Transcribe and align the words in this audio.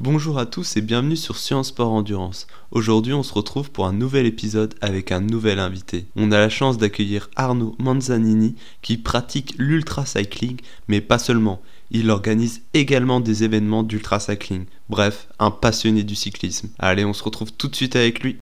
Bonjour 0.00 0.38
à 0.38 0.46
tous 0.46 0.76
et 0.76 0.82
bienvenue 0.82 1.16
sur 1.16 1.38
Science 1.38 1.68
Sport 1.68 1.90
Endurance. 1.92 2.46
Aujourd'hui, 2.70 3.14
on 3.14 3.22
se 3.22 3.32
retrouve 3.32 3.70
pour 3.70 3.86
un 3.86 3.94
nouvel 3.94 4.26
épisode 4.26 4.74
avec 4.82 5.10
un 5.10 5.20
nouvel 5.20 5.58
invité. 5.58 6.04
On 6.16 6.30
a 6.32 6.38
la 6.38 6.50
chance 6.50 6.76
d'accueillir 6.76 7.30
Arnaud 7.36 7.74
Manzanini 7.78 8.56
qui 8.82 8.98
pratique 8.98 9.54
l'ultra 9.56 10.04
cycling, 10.04 10.58
mais 10.86 11.00
pas 11.00 11.18
seulement. 11.18 11.62
Il 11.90 12.10
organise 12.10 12.60
également 12.74 13.20
des 13.20 13.44
événements 13.44 13.82
d'ultra 13.82 14.20
cycling. 14.20 14.66
Bref, 14.90 15.28
un 15.38 15.50
passionné 15.50 16.02
du 16.02 16.14
cyclisme. 16.14 16.68
Allez, 16.78 17.06
on 17.06 17.14
se 17.14 17.24
retrouve 17.24 17.52
tout 17.52 17.68
de 17.68 17.76
suite 17.76 17.96
avec 17.96 18.22
lui. 18.22 18.38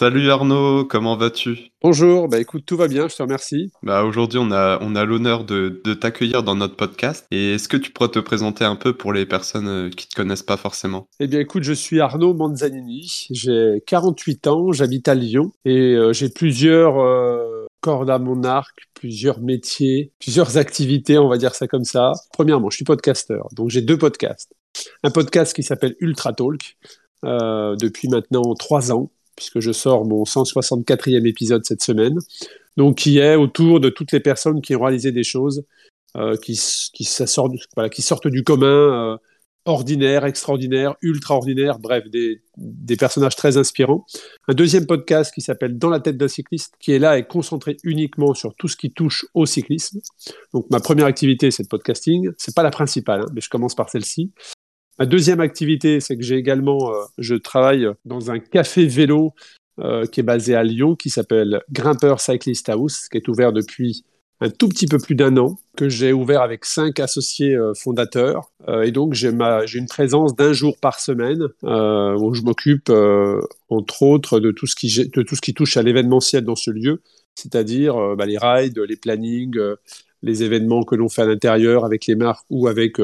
Salut 0.00 0.30
Arnaud, 0.30 0.84
comment 0.84 1.16
vas-tu? 1.16 1.72
Bonjour, 1.82 2.28
bah 2.28 2.38
écoute, 2.38 2.62
tout 2.64 2.76
va 2.76 2.86
bien, 2.86 3.08
je 3.08 3.16
te 3.16 3.22
remercie. 3.24 3.72
Bah 3.82 4.04
aujourd'hui 4.04 4.38
on 4.40 4.52
a, 4.52 4.78
on 4.80 4.94
a 4.94 5.04
l'honneur 5.04 5.42
de, 5.42 5.80
de 5.84 5.92
t'accueillir 5.92 6.44
dans 6.44 6.54
notre 6.54 6.76
podcast. 6.76 7.26
Et 7.32 7.54
est-ce 7.54 7.68
que 7.68 7.76
tu 7.76 7.90
pourrais 7.90 8.10
te 8.10 8.20
présenter 8.20 8.64
un 8.64 8.76
peu 8.76 8.96
pour 8.96 9.12
les 9.12 9.26
personnes 9.26 9.66
euh, 9.66 9.90
qui 9.90 10.06
ne 10.06 10.10
te 10.10 10.14
connaissent 10.14 10.44
pas 10.44 10.56
forcément? 10.56 11.08
Eh 11.18 11.26
bien 11.26 11.40
écoute, 11.40 11.64
je 11.64 11.72
suis 11.72 11.98
Arnaud 11.98 12.32
Manzanini, 12.32 13.26
j'ai 13.32 13.82
48 13.88 14.46
ans, 14.46 14.70
j'habite 14.70 15.08
à 15.08 15.16
Lyon 15.16 15.50
et 15.64 15.96
euh, 15.96 16.12
j'ai 16.12 16.28
plusieurs 16.28 17.00
euh, 17.00 17.66
cordes 17.80 18.08
à 18.08 18.20
mon 18.20 18.44
arc, 18.44 18.78
plusieurs 18.94 19.40
métiers, 19.40 20.12
plusieurs 20.20 20.58
activités, 20.58 21.18
on 21.18 21.28
va 21.28 21.38
dire 21.38 21.56
ça 21.56 21.66
comme 21.66 21.82
ça. 21.82 22.12
Premièrement, 22.32 22.70
je 22.70 22.76
suis 22.76 22.84
podcasteur, 22.84 23.48
donc 23.50 23.70
j'ai 23.70 23.82
deux 23.82 23.98
podcasts. 23.98 24.52
Un 25.02 25.10
podcast 25.10 25.56
qui 25.56 25.64
s'appelle 25.64 25.96
Ultra 25.98 26.32
Talk, 26.34 26.76
depuis 27.24 28.06
maintenant 28.06 28.54
trois 28.54 28.92
ans 28.92 29.10
puisque 29.38 29.60
je 29.60 29.70
sors 29.70 30.04
mon 30.04 30.24
164e 30.24 31.24
épisode 31.26 31.64
cette 31.64 31.80
semaine, 31.80 32.18
donc 32.76 32.96
qui 32.96 33.18
est 33.18 33.36
autour 33.36 33.78
de 33.78 33.88
toutes 33.88 34.10
les 34.10 34.18
personnes 34.18 34.60
qui 34.60 34.74
ont 34.74 34.82
réalisé 34.82 35.12
des 35.12 35.22
choses 35.22 35.64
euh, 36.16 36.36
qui, 36.36 36.58
qui, 36.92 37.04
sortent, 37.04 38.26
du 38.26 38.42
commun, 38.42 38.66
euh, 38.66 39.16
ordinaire, 39.64 40.24
extraordinaire, 40.24 40.96
ultra 41.00 41.36
ordinaire, 41.36 41.78
bref, 41.78 42.08
des, 42.10 42.42
des, 42.56 42.96
personnages 42.96 43.36
très 43.36 43.56
inspirants. 43.56 44.04
Un 44.48 44.54
deuxième 44.54 44.86
podcast 44.86 45.32
qui 45.32 45.40
s'appelle 45.40 45.78
Dans 45.78 45.90
la 45.90 46.00
tête 46.00 46.16
d'un 46.16 46.26
cycliste, 46.26 46.74
qui 46.80 46.92
est 46.92 46.98
là 46.98 47.18
et 47.18 47.24
concentré 47.26 47.76
uniquement 47.84 48.34
sur 48.34 48.54
tout 48.56 48.66
ce 48.66 48.76
qui 48.76 48.90
touche 48.90 49.26
au 49.34 49.46
cyclisme. 49.46 50.00
Donc 50.52 50.66
ma 50.70 50.80
première 50.80 51.06
activité, 51.06 51.52
c'est 51.52 51.62
le 51.62 51.68
podcasting. 51.68 52.30
C'est 52.38 52.56
pas 52.56 52.64
la 52.64 52.70
principale, 52.70 53.20
hein, 53.20 53.30
mais 53.32 53.40
je 53.40 53.48
commence 53.48 53.76
par 53.76 53.88
celle-ci. 53.88 54.32
Ma 54.98 55.06
deuxième 55.06 55.40
activité, 55.40 56.00
c'est 56.00 56.16
que 56.16 56.24
j'ai 56.24 56.36
également, 56.36 56.92
euh, 56.92 57.04
je 57.18 57.36
travaille 57.36 57.86
dans 58.04 58.32
un 58.32 58.40
café 58.40 58.86
vélo 58.86 59.32
euh, 59.78 60.06
qui 60.06 60.20
est 60.20 60.24
basé 60.24 60.56
à 60.56 60.64
Lyon, 60.64 60.96
qui 60.96 61.08
s'appelle 61.08 61.62
Grimpeur 61.70 62.20
Cyclist 62.20 62.68
House, 62.68 63.08
qui 63.08 63.18
est 63.18 63.28
ouvert 63.28 63.52
depuis 63.52 64.04
un 64.40 64.50
tout 64.50 64.68
petit 64.68 64.86
peu 64.86 64.98
plus 64.98 65.14
d'un 65.14 65.36
an, 65.36 65.56
que 65.76 65.88
j'ai 65.88 66.12
ouvert 66.12 66.42
avec 66.42 66.64
cinq 66.64 66.98
associés 66.98 67.54
euh, 67.54 67.74
fondateurs. 67.74 68.50
et 68.82 68.90
donc, 68.90 69.14
j'ai 69.14 69.28
une 69.28 69.86
présence 69.86 70.34
d'un 70.34 70.52
jour 70.52 70.76
par 70.80 70.98
semaine 70.98 71.44
où 71.62 72.34
je 72.34 72.42
m'occupe, 72.42 72.90
entre 73.68 74.02
autres, 74.02 74.40
de 74.40 74.50
tout, 74.50 74.66
ce 74.66 74.74
qui, 74.74 75.08
de 75.08 75.22
tout 75.22 75.36
ce 75.36 75.40
qui 75.40 75.54
touche 75.54 75.76
à 75.76 75.82
l'événementiel 75.82 76.44
dans 76.44 76.56
ce 76.56 76.72
lieu, 76.72 77.02
c'est-à-dire 77.36 78.16
bah, 78.16 78.26
les 78.26 78.38
rides, 78.38 78.78
les 78.78 78.96
plannings, 78.96 79.58
les 80.22 80.42
événements 80.42 80.82
que 80.82 80.96
l'on 80.96 81.08
fait 81.08 81.22
à 81.22 81.26
l'intérieur 81.26 81.84
avec 81.84 82.06
les 82.06 82.16
marques 82.16 82.44
ou 82.50 82.66
avec 82.66 83.00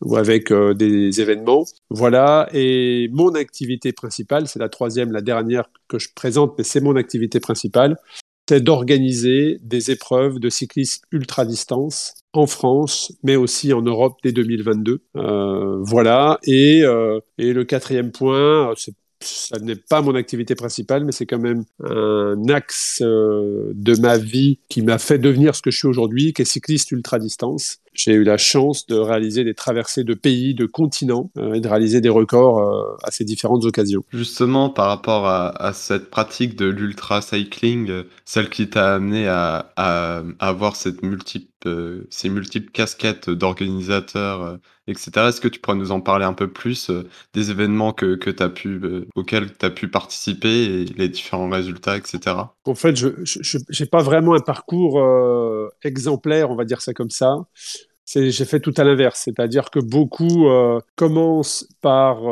ou 0.00 0.16
avec 0.16 0.50
euh, 0.50 0.74
des 0.74 1.20
événements. 1.20 1.64
Voilà, 1.90 2.48
et 2.52 3.08
mon 3.12 3.34
activité 3.34 3.92
principale, 3.92 4.48
c'est 4.48 4.58
la 4.58 4.68
troisième, 4.68 5.12
la 5.12 5.20
dernière 5.20 5.64
que 5.88 5.98
je 5.98 6.08
présente, 6.14 6.54
mais 6.58 6.64
c'est 6.64 6.80
mon 6.80 6.96
activité 6.96 7.40
principale, 7.40 7.96
c'est 8.48 8.62
d'organiser 8.62 9.58
des 9.62 9.90
épreuves 9.90 10.40
de 10.40 10.48
cyclisme 10.48 11.02
ultra-distance 11.12 12.14
en 12.32 12.46
France, 12.46 13.12
mais 13.22 13.36
aussi 13.36 13.72
en 13.72 13.82
Europe 13.82 14.18
dès 14.24 14.32
2022. 14.32 15.02
Euh, 15.16 15.78
voilà, 15.82 16.38
et, 16.44 16.82
euh, 16.82 17.20
et, 17.38 17.52
le 17.52 17.64
quatrième 17.64 18.10
point, 18.10 18.72
c'est 18.76 18.94
ça 19.22 19.58
n'est 19.58 19.76
pas 19.76 20.00
mon 20.00 20.14
activité 20.14 20.54
principale, 20.54 21.04
mais 21.04 21.12
c'est 21.12 21.26
quand 21.26 21.38
même 21.38 21.64
un 21.84 22.48
axe 22.48 23.02
de 23.02 24.00
ma 24.00 24.16
vie 24.16 24.60
qui 24.70 24.80
m'a 24.80 24.96
fait 24.96 25.18
devenir 25.18 25.54
ce 25.54 25.60
que 25.60 25.70
je 25.70 25.76
suis 25.76 25.88
aujourd'hui, 25.88 26.32
qui 26.32 26.40
est 26.40 26.46
cycliste 26.46 26.90
ultra 26.90 27.18
distance. 27.18 27.80
J'ai 28.02 28.14
eu 28.14 28.24
la 28.24 28.38
chance 28.38 28.86
de 28.86 28.96
réaliser 28.96 29.44
des 29.44 29.52
traversées 29.52 30.04
de 30.04 30.14
pays, 30.14 30.54
de 30.54 30.64
continents, 30.64 31.30
euh, 31.36 31.52
et 31.52 31.60
de 31.60 31.68
réaliser 31.68 32.00
des 32.00 32.08
records 32.08 32.58
euh, 32.58 32.96
à 33.02 33.10
ces 33.10 33.24
différentes 33.24 33.66
occasions. 33.66 34.02
Justement, 34.10 34.70
par 34.70 34.88
rapport 34.88 35.26
à, 35.26 35.72
cette 35.74 36.08
pratique 36.08 36.56
de 36.56 36.64
l'ultra 36.64 37.20
cycling, 37.20 38.04
celle 38.24 38.48
qui 38.48 38.70
t'a 38.70 38.94
amené 38.94 39.28
à, 39.28 39.72
avoir 40.38 40.76
cette 40.76 41.02
multiple, 41.02 41.46
ces 42.08 42.30
multiples 42.30 42.70
casquettes 42.70 43.28
d'organisateur 43.28 44.58
etc. 44.90 45.10
Est-ce 45.28 45.40
que 45.40 45.48
tu 45.48 45.60
pourrais 45.60 45.76
nous 45.76 45.92
en 45.92 46.00
parler 46.00 46.24
un 46.24 46.32
peu 46.32 46.50
plus 46.50 46.90
euh, 46.90 47.08
des 47.32 47.50
événements 47.50 47.92
que, 47.92 48.16
que 48.16 48.30
as 48.42 48.48
pu, 48.48 48.80
euh, 48.82 49.06
auxquels 49.14 49.56
tu 49.56 49.64
as 49.64 49.70
pu 49.70 49.88
participer 49.88 50.64
et 50.64 50.84
les 50.84 51.08
différents 51.08 51.48
résultats, 51.48 51.96
etc. 51.96 52.36
En 52.64 52.74
fait, 52.74 52.96
je 52.96 53.08
n'ai 53.80 53.86
pas 53.86 54.02
vraiment 54.02 54.34
un 54.34 54.40
parcours 54.40 55.00
euh, 55.00 55.68
exemplaire, 55.82 56.50
on 56.50 56.56
va 56.56 56.64
dire 56.64 56.82
ça 56.82 56.92
comme 56.92 57.10
ça. 57.10 57.36
J'ai 58.12 58.44
fait 58.44 58.58
tout 58.58 58.74
à 58.76 58.82
l'inverse, 58.82 59.22
c'est-à-dire 59.24 59.70
que 59.70 59.78
beaucoup 59.78 60.48
commencent 60.96 61.68
par 61.80 62.22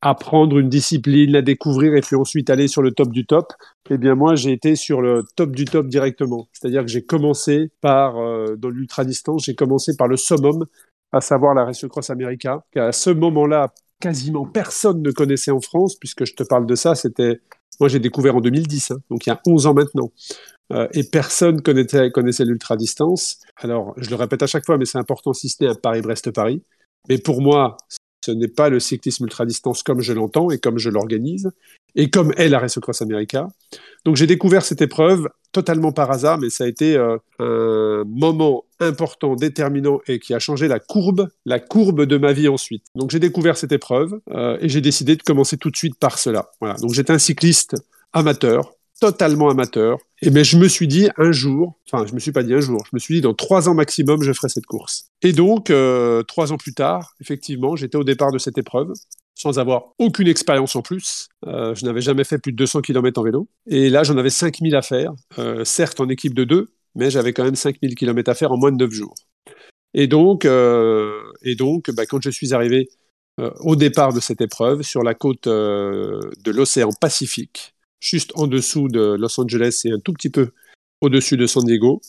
apprendre 0.00 0.58
une 0.58 0.68
discipline, 0.68 1.32
la 1.32 1.42
découvrir 1.42 1.94
et 1.96 2.00
puis 2.00 2.14
ensuite 2.14 2.50
aller 2.50 2.68
sur 2.68 2.82
le 2.82 2.92
top 2.92 3.10
du 3.10 3.26
top. 3.26 3.52
Eh 3.90 3.98
bien 3.98 4.14
moi, 4.14 4.36
j'ai 4.36 4.52
été 4.52 4.76
sur 4.76 5.02
le 5.02 5.24
top 5.34 5.56
du 5.56 5.64
top 5.64 5.88
directement. 5.88 6.46
C'est-à-dire 6.52 6.82
que 6.82 6.88
j'ai 6.88 7.02
commencé 7.02 7.72
par, 7.80 8.14
dans 8.56 8.68
l'ultra-distance, 8.68 9.44
j'ai 9.44 9.56
commencé 9.56 9.96
par 9.96 10.06
le 10.06 10.16
summum, 10.16 10.66
à 11.10 11.20
savoir 11.20 11.54
la 11.54 11.64
Race 11.64 11.84
Cross 11.84 12.10
America, 12.10 12.64
qu'à 12.70 12.92
ce 12.92 13.10
moment-là, 13.10 13.74
quasiment 13.98 14.46
personne 14.46 15.02
ne 15.02 15.10
connaissait 15.10 15.50
en 15.50 15.60
France, 15.60 15.96
puisque 15.96 16.24
je 16.24 16.34
te 16.34 16.44
parle 16.44 16.66
de 16.66 16.74
ça, 16.76 16.94
c'était... 16.94 17.40
Moi, 17.80 17.88
j'ai 17.88 17.98
découvert 17.98 18.36
en 18.36 18.40
2010, 18.40 18.92
hein, 18.92 18.98
donc 19.10 19.26
il 19.26 19.30
y 19.30 19.32
a 19.32 19.40
11 19.46 19.66
ans 19.66 19.74
maintenant. 19.74 20.12
Euh, 20.72 20.88
et 20.92 21.04
personne 21.04 21.60
connaissait, 21.60 22.10
connaissait 22.10 22.44
l'ultra-distance. 22.44 23.38
Alors, 23.56 23.94
je 23.96 24.08
le 24.10 24.16
répète 24.16 24.42
à 24.42 24.46
chaque 24.46 24.64
fois, 24.64 24.78
mais 24.78 24.84
c'est 24.84 24.98
important 24.98 25.32
si 25.32 25.48
ce 25.48 25.62
n'est 25.62 25.70
un 25.70 25.74
Paris-Brest-Paris. 25.74 26.62
Mais 27.08 27.18
pour 27.18 27.42
moi, 27.42 27.76
ce 28.24 28.30
n'est 28.30 28.48
pas 28.48 28.68
le 28.68 28.80
cyclisme 28.80 29.24
ultra-distance 29.24 29.82
comme 29.82 30.00
je 30.00 30.12
l'entends 30.12 30.50
et 30.50 30.58
comme 30.58 30.78
je 30.78 30.90
l'organise, 30.90 31.50
et 31.94 32.08
comme 32.08 32.32
est 32.36 32.48
la 32.48 32.60
Race 32.60 32.78
Cross 32.78 33.02
America. 33.02 33.48
Donc 34.04 34.16
j'ai 34.16 34.26
découvert 34.26 34.64
cette 34.64 34.80
épreuve 34.80 35.28
totalement 35.50 35.92
par 35.92 36.10
hasard, 36.10 36.38
mais 36.38 36.48
ça 36.48 36.64
a 36.64 36.66
été 36.66 36.96
euh, 36.96 37.18
un 37.38 38.04
moment 38.06 38.64
important, 38.80 39.34
déterminant 39.34 40.00
et 40.06 40.18
qui 40.18 40.34
a 40.34 40.38
changé 40.38 40.68
la 40.68 40.78
courbe, 40.78 41.28
la 41.44 41.60
courbe 41.60 42.06
de 42.06 42.16
ma 42.16 42.32
vie 42.32 42.48
ensuite. 42.48 42.84
Donc 42.94 43.10
j'ai 43.10 43.18
découvert 43.18 43.56
cette 43.56 43.72
épreuve 43.72 44.20
euh, 44.30 44.56
et 44.60 44.68
j'ai 44.68 44.80
décidé 44.80 45.16
de 45.16 45.22
commencer 45.22 45.56
tout 45.56 45.70
de 45.70 45.76
suite 45.76 45.98
par 45.98 46.18
cela. 46.18 46.50
Voilà. 46.60 46.76
Donc 46.76 46.94
j'étais 46.94 47.12
un 47.12 47.18
cycliste 47.18 47.76
amateur, 48.12 48.72
totalement 49.02 49.50
amateur. 49.50 49.98
Et 50.20 50.30
mais 50.30 50.44
je 50.44 50.56
me 50.56 50.68
suis 50.68 50.86
dit 50.86 51.08
un 51.16 51.32
jour, 51.32 51.76
enfin 51.90 52.06
je 52.06 52.14
me 52.14 52.20
suis 52.20 52.30
pas 52.30 52.44
dit 52.44 52.54
un 52.54 52.60
jour, 52.60 52.84
je 52.88 52.90
me 52.92 53.00
suis 53.00 53.14
dit 53.14 53.20
dans 53.20 53.34
trois 53.34 53.68
ans 53.68 53.74
maximum 53.74 54.22
je 54.22 54.32
ferai 54.32 54.48
cette 54.48 54.66
course. 54.66 55.10
Et 55.22 55.32
donc 55.32 55.70
euh, 55.70 56.22
trois 56.22 56.52
ans 56.52 56.56
plus 56.56 56.72
tard, 56.72 57.12
effectivement, 57.20 57.74
j'étais 57.74 57.96
au 57.96 58.04
départ 58.04 58.30
de 58.30 58.38
cette 58.38 58.58
épreuve 58.58 58.92
sans 59.34 59.58
avoir 59.58 59.86
aucune 59.98 60.28
expérience 60.28 60.76
en 60.76 60.82
plus. 60.82 61.26
Euh, 61.48 61.74
je 61.74 61.84
n'avais 61.84 62.00
jamais 62.00 62.22
fait 62.22 62.38
plus 62.38 62.52
de 62.52 62.56
200 62.58 62.80
km 62.82 63.20
en 63.20 63.24
vélo. 63.24 63.48
Et 63.66 63.90
là, 63.90 64.04
j'en 64.04 64.16
avais 64.16 64.30
5000 64.30 64.76
à 64.76 64.82
faire, 64.82 65.12
euh, 65.38 65.64
certes 65.64 65.98
en 65.98 66.08
équipe 66.08 66.34
de 66.34 66.44
deux, 66.44 66.68
mais 66.94 67.10
j'avais 67.10 67.32
quand 67.32 67.42
même 67.42 67.56
5000 67.56 67.96
km 67.96 68.30
à 68.30 68.34
faire 68.34 68.52
en 68.52 68.56
moins 68.56 68.70
de 68.70 68.76
9 68.76 68.92
jours. 68.92 69.14
Et 69.94 70.06
donc, 70.06 70.44
et 70.44 71.54
donc 71.56 71.90
bah, 71.90 72.06
quand 72.06 72.22
je 72.22 72.30
suis 72.30 72.54
arrivé 72.54 72.88
au 73.60 73.74
départ 73.74 74.12
de 74.12 74.20
cette 74.20 74.40
épreuve 74.40 74.82
sur 74.82 75.02
la 75.02 75.14
côte 75.14 75.48
de 75.48 76.50
l'océan 76.50 76.90
Pacifique, 76.98 77.74
juste 78.02 78.32
en 78.34 78.46
dessous 78.46 78.88
de 78.88 79.16
Los 79.18 79.40
Angeles 79.40 79.82
et 79.84 79.92
un 79.92 80.00
tout 80.00 80.12
petit 80.12 80.28
peu 80.28 80.50
au-dessus 81.00 81.36
de 81.36 81.46
San 81.46 81.64
Diego, 81.64 82.02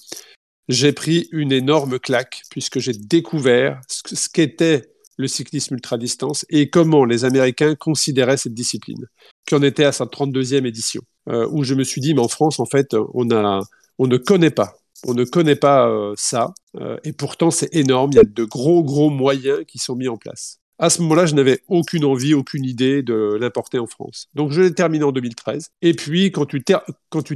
j'ai 0.67 0.91
pris 0.91 1.27
une 1.31 1.51
énorme 1.51 1.99
claque 1.99 2.41
puisque 2.49 2.79
j'ai 2.79 2.93
découvert 2.93 3.79
ce 3.87 4.27
qu'était 4.29 4.89
le 5.17 5.27
cyclisme 5.27 5.75
ultra-distance 5.75 6.45
et 6.49 6.69
comment 6.69 7.05
les 7.05 7.25
Américains 7.25 7.75
considéraient 7.75 8.37
cette 8.37 8.55
discipline, 8.55 9.05
qui 9.45 9.55
en 9.55 9.61
était 9.61 9.83
à 9.83 9.91
sa 9.91 10.05
32e 10.05 10.65
édition, 10.65 11.01
euh, 11.29 11.47
où 11.51 11.63
je 11.63 11.75
me 11.75 11.83
suis 11.83 12.01
dit, 12.01 12.15
mais 12.15 12.21
en 12.21 12.27
France, 12.27 12.59
en 12.59 12.65
fait, 12.65 12.95
on, 13.13 13.29
a, 13.29 13.61
on 13.99 14.07
ne 14.07 14.17
connaît 14.17 14.51
pas. 14.51 14.73
On 15.05 15.13
ne 15.13 15.25
connaît 15.25 15.57
pas 15.57 15.87
euh, 15.89 16.13
ça, 16.17 16.53
euh, 16.79 16.97
et 17.03 17.11
pourtant 17.11 17.51
c'est 17.51 17.75
énorme, 17.75 18.11
il 18.13 18.15
y 18.15 18.19
a 18.19 18.23
de 18.23 18.43
gros, 18.45 18.83
gros 18.83 19.09
moyens 19.09 19.65
qui 19.67 19.77
sont 19.77 19.95
mis 19.95 20.07
en 20.07 20.17
place. 20.17 20.59
À 20.83 20.89
ce 20.89 21.01
moment-là, 21.03 21.25
je 21.25 21.33
n'avais 21.33 21.61
aucune 21.69 22.03
envie, 22.03 22.33
aucune 22.33 22.65
idée 22.65 23.03
de 23.03 23.37
l'importer 23.39 23.79
en 23.79 23.87
France. 23.87 24.27
Donc 24.33 24.51
je 24.51 24.59
l'ai 24.59 24.73
terminé 24.73 25.05
en 25.05 25.13
2013. 25.13 25.69
Et 25.81 25.93
puis, 25.93 26.29
quand 26.33 26.45
tu, 26.45 26.61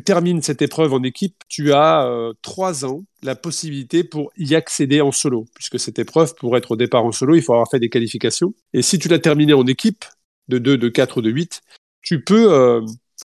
termines 0.03 0.41
cette 0.41 0.61
épreuve 0.61 0.91
en 0.91 1.01
équipe, 1.01 1.33
tu 1.47 1.71
as 1.71 2.05
euh, 2.07 2.33
trois 2.41 2.83
ans 2.83 3.05
la 3.23 3.35
possibilité 3.35 4.03
pour 4.03 4.33
y 4.35 4.53
accéder 4.53 4.99
en 4.99 5.13
solo, 5.13 5.45
puisque 5.55 5.79
cette 5.79 5.97
épreuve, 5.97 6.35
pour 6.35 6.57
être 6.57 6.71
au 6.71 6.75
départ 6.75 7.05
en 7.05 7.13
solo, 7.13 7.35
il 7.35 7.41
faut 7.41 7.53
avoir 7.53 7.69
fait 7.71 7.79
des 7.79 7.87
qualifications. 7.87 8.53
Et 8.73 8.81
si 8.81 8.99
tu 8.99 9.07
l'as 9.07 9.17
terminée 9.17 9.53
en 9.53 9.65
équipe, 9.65 10.03
de 10.49 10.57
2, 10.57 10.77
de 10.77 10.89
4 10.89 11.19
ou 11.19 11.21
de 11.21 11.29
8, 11.29 11.61
tu 12.01 12.25
peux, 12.25 12.51
euh, 12.51 12.81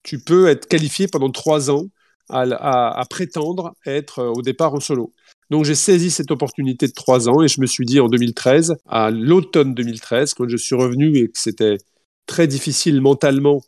tu 0.04 0.20
peux 0.20 0.48
être 0.48 0.70
qualifié 0.70 1.10
pendant 1.10 1.32
trois 1.32 1.70
ans 1.70 1.84
à, 2.30 3.06
prétendre 3.10 3.74
être 3.86 4.24
au 4.24 4.42
départ 4.42 4.74
en 4.74 4.80
solo. 4.80 5.12
Donc 5.50 5.64
j'ai 5.66 5.76
saisi 5.76 6.12
cette 6.12 6.32
opportunité 6.32 6.88
de 6.88 6.94
trois 6.94 7.30
ans 7.30 7.42
et 7.42 7.48
je 7.48 7.62
me 7.62 7.66
suis 7.66 7.86
dit 7.86 8.00
en 8.00 8.10
2013, 8.10 8.78
à 8.88 9.12
l'automne 9.12 9.74
2013, 9.74 10.34
quand 10.34 10.48
je 10.50 10.58
suis 10.58 10.76
revenu 10.76 11.18
et 11.18 11.30
que 11.30 11.40
c'était 11.40 11.78
très 12.26 12.48
difficile 12.48 13.02
mentalement 13.02 13.62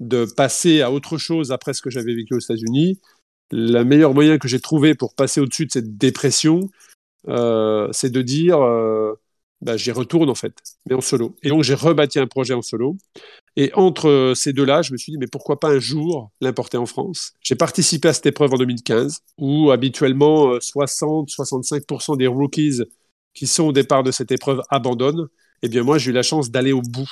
de 0.00 0.24
passer 0.24 0.80
à 0.80 0.90
autre 0.90 1.18
chose 1.18 1.52
après 1.52 1.74
ce 1.74 1.82
que 1.82 1.90
j'avais 1.90 2.14
vécu 2.14 2.34
aux 2.34 2.38
États-Unis, 2.38 2.98
le 3.50 3.82
meilleur 3.82 4.14
moyen 4.14 4.38
que 4.38 4.48
j'ai 4.48 4.60
trouvé 4.60 4.94
pour 4.94 5.14
passer 5.14 5.40
au-dessus 5.40 5.66
de 5.66 5.72
cette 5.72 5.98
dépression, 5.98 6.70
euh, 7.28 7.88
c'est 7.92 8.10
de 8.10 8.22
dire 8.22 8.62
euh, 8.62 9.12
bah, 9.60 9.76
j'y 9.76 9.90
retourne 9.90 10.30
en 10.30 10.34
fait, 10.34 10.54
mais 10.88 10.94
en 10.94 11.00
solo. 11.00 11.36
Et 11.42 11.48
donc 11.50 11.62
j'ai 11.62 11.74
rebâti 11.74 12.18
un 12.18 12.26
projet 12.26 12.54
en 12.54 12.62
solo. 12.62 12.96
Et 13.56 13.72
entre 13.74 14.32
ces 14.34 14.52
deux-là, 14.52 14.82
je 14.82 14.92
me 14.92 14.96
suis 14.96 15.12
dit 15.12 15.18
mais 15.18 15.26
pourquoi 15.26 15.60
pas 15.60 15.68
un 15.68 15.78
jour 15.78 16.30
l'importer 16.40 16.78
en 16.78 16.86
France? 16.86 17.34
J'ai 17.42 17.56
participé 17.56 18.08
à 18.08 18.12
cette 18.12 18.26
épreuve 18.26 18.54
en 18.54 18.58
2015 18.58 19.20
où 19.38 19.70
habituellement 19.70 20.56
60-65% 20.58 22.12
euh, 22.12 22.16
des 22.16 22.26
rookies 22.26 22.82
qui 23.34 23.46
sont 23.46 23.64
au 23.64 23.72
départ 23.72 24.02
de 24.02 24.10
cette 24.10 24.32
épreuve 24.32 24.62
abandonnent. 24.70 25.28
Eh 25.62 25.68
bien 25.68 25.82
moi 25.82 25.98
j'ai 25.98 26.10
eu 26.10 26.14
la 26.14 26.22
chance 26.22 26.50
d'aller 26.50 26.72
au 26.72 26.82
bout. 26.82 27.10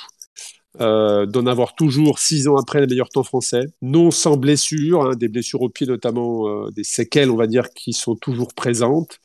Euh, 0.79 1.25
d'en 1.25 1.47
avoir 1.47 1.73
toujours 1.73 2.19
six 2.19 2.47
ans 2.47 2.55
après 2.55 2.79
le 2.79 2.85
meilleur 2.85 3.09
temps 3.09 3.23
français, 3.23 3.65
non 3.81 4.11
sans 4.11 4.37
blessures, 4.37 5.01
hein, 5.01 5.15
des 5.15 5.27
blessures 5.27 5.63
au 5.63 5.69
pied 5.69 5.87
notamment, 5.87 6.47
euh, 6.47 6.69
des 6.69 6.83
séquelles 6.83 7.31
on 7.31 7.35
va 7.35 7.47
dire 7.47 7.71
qui 7.71 7.91
sont 7.91 8.15
toujours 8.15 8.53
présentes, 8.53 9.19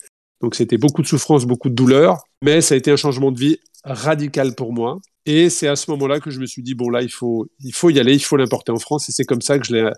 donc 0.45 0.57
c'était 0.57 0.77
beaucoup 0.77 1.01
de 1.01 1.07
souffrance, 1.07 1.47
beaucoup 1.47 1.71
de 1.71 1.75
douleur, 1.75 2.23
mais 2.43 2.61
ça 2.61 2.75
a 2.75 2.77
été 2.77 2.91
un 2.91 2.97
changement 2.97 3.33
de 3.33 3.39
vie 3.39 3.57
radical 3.83 4.55
pour 4.55 4.75
moi. 4.75 5.01
Et 5.25 5.49
c'est 5.49 5.69
à 5.69 5.75
ce 5.75 5.91
moment-là 5.93 6.21
que 6.21 6.31
je 6.31 6.39
me 6.39 6.45
suis 6.45 6.63
dit, 6.63 6.75
bon 6.75 6.91
là, 6.91 7.01
il 7.01 7.11
faut, 7.11 7.49
il 7.61 7.73
faut 7.73 7.89
y 7.89 7.99
aller, 7.99 8.13
il 8.13 8.23
faut 8.23 8.37
l'importer 8.37 8.71
en 8.71 8.79
France. 8.79 9.09
Et 9.09 9.13
c'est 9.13 9.25
comme 9.25 9.41
ça 9.41 9.59
que 9.59 9.65
je 9.67 9.73
l'ai, 9.73 9.91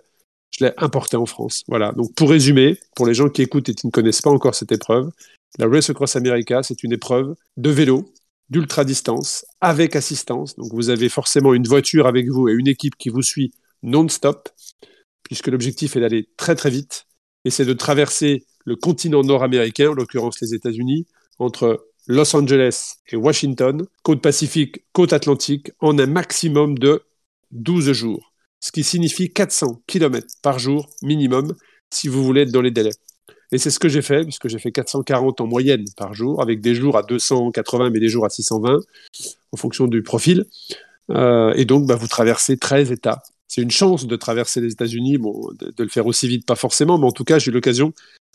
je 0.57 0.63
l'ai 0.63 0.71
importé 0.77 1.17
en 1.17 1.25
France. 1.25 1.65
Voilà. 1.67 1.91
Donc 1.91 2.15
pour 2.15 2.29
résumer, 2.29 2.79
pour 2.95 3.05
les 3.05 3.13
gens 3.13 3.27
qui 3.27 3.41
écoutent 3.41 3.67
et 3.67 3.73
qui 3.73 3.87
ne 3.87 3.91
connaissent 3.91 4.21
pas 4.21 4.29
encore 4.29 4.55
cette 4.55 4.71
épreuve, 4.71 5.11
la 5.57 5.67
Race 5.67 5.89
Across 5.89 6.15
America, 6.15 6.63
c'est 6.63 6.81
une 6.81 6.93
épreuve 6.93 7.35
de 7.57 7.69
vélo, 7.69 8.13
d'ultra 8.49 8.85
distance, 8.85 9.45
avec 9.59 9.97
assistance. 9.97 10.55
Donc 10.55 10.73
vous 10.73 10.89
avez 10.89 11.09
forcément 11.09 11.53
une 11.53 11.67
voiture 11.67 12.07
avec 12.07 12.29
vous 12.29 12.47
et 12.47 12.53
une 12.53 12.69
équipe 12.69 12.95
qui 12.95 13.09
vous 13.09 13.21
suit 13.21 13.51
non-stop, 13.83 14.47
puisque 15.23 15.47
l'objectif 15.47 15.97
est 15.97 15.99
d'aller 15.99 16.29
très 16.37 16.55
très 16.55 16.69
vite. 16.69 17.05
Et 17.43 17.49
c'est 17.49 17.65
de 17.65 17.73
traverser 17.73 18.45
le 18.67 18.75
continent 18.75 19.23
nord-américain, 19.23 19.91
en 19.91 19.93
l'occurrence 19.93 20.41
les 20.41 20.53
États-Unis, 20.53 21.07
entre 21.39 21.87
Los 22.05 22.35
Angeles 22.35 22.95
et 23.09 23.15
Washington, 23.15 23.85
côte 24.03 24.21
pacifique, 24.21 24.83
côte 24.91 25.13
atlantique, 25.13 25.71
en 25.79 25.97
un 25.97 26.05
maximum 26.05 26.77
de 26.77 27.01
12 27.51 27.93
jours, 27.93 28.33
ce 28.59 28.73
qui 28.73 28.83
signifie 28.83 29.31
400 29.31 29.83
km 29.87 30.27
par 30.41 30.59
jour 30.59 30.89
minimum 31.01 31.55
si 31.91 32.09
vous 32.09 32.25
voulez 32.25 32.41
être 32.41 32.51
dans 32.51 32.61
les 32.61 32.71
délais. 32.71 32.91
Et 33.53 33.57
c'est 33.57 33.69
ce 33.69 33.79
que 33.79 33.87
j'ai 33.87 34.01
fait, 34.01 34.23
puisque 34.23 34.49
j'ai 34.49 34.59
fait 34.59 34.73
440 34.73 35.39
en 35.39 35.47
moyenne 35.47 35.85
par 35.95 36.13
jour, 36.13 36.41
avec 36.41 36.59
des 36.59 36.75
jours 36.75 36.97
à 36.97 37.03
280, 37.03 37.91
mais 37.91 38.01
des 38.01 38.09
jours 38.09 38.25
à 38.25 38.29
620, 38.29 38.79
en 39.53 39.57
fonction 39.57 39.87
du 39.87 40.03
profil. 40.03 40.45
Euh, 41.11 41.53
et 41.55 41.63
donc, 41.63 41.87
bah, 41.87 41.95
vous 41.95 42.07
traversez 42.07 42.57
13 42.57 42.91
États. 42.91 43.23
C'est 43.47 43.61
une 43.61 43.71
chance 43.71 44.07
de 44.07 44.15
traverser 44.17 44.59
les 44.59 44.73
États-Unis, 44.73 45.17
bon, 45.17 45.49
de, 45.57 45.71
le 45.81 45.87
faire 45.87 46.05
aussi 46.05 46.27
vite, 46.27 46.45
pas 46.45 46.57
forcément, 46.57 46.97
mais 46.97 47.05
en 47.05 47.13
tout 47.13 47.23
cas, 47.23 47.39
j'ai 47.39 47.49
eu 47.49 47.53
l'occasion 47.53 47.93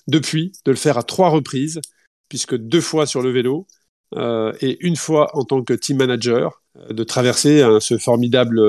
depuis 0.08 0.52
de 0.64 0.70
le 0.70 0.76
faire 0.76 0.98
à 0.98 1.02
trois 1.02 1.28
reprises, 1.28 1.80
puisque 2.28 2.56
deux 2.56 2.80
fois 2.80 3.06
sur 3.06 3.22
le 3.22 3.30
vélo 3.30 3.66
euh, 4.14 4.52
et 4.60 4.78
une 4.80 4.96
fois 4.96 5.30
en 5.34 5.44
tant 5.44 5.62
que 5.62 5.72
team 5.72 5.98
manager, 5.98 6.62
euh, 6.76 6.92
de 6.92 7.04
traverser 7.04 7.62
ce 7.80 7.98
formidable 7.98 8.60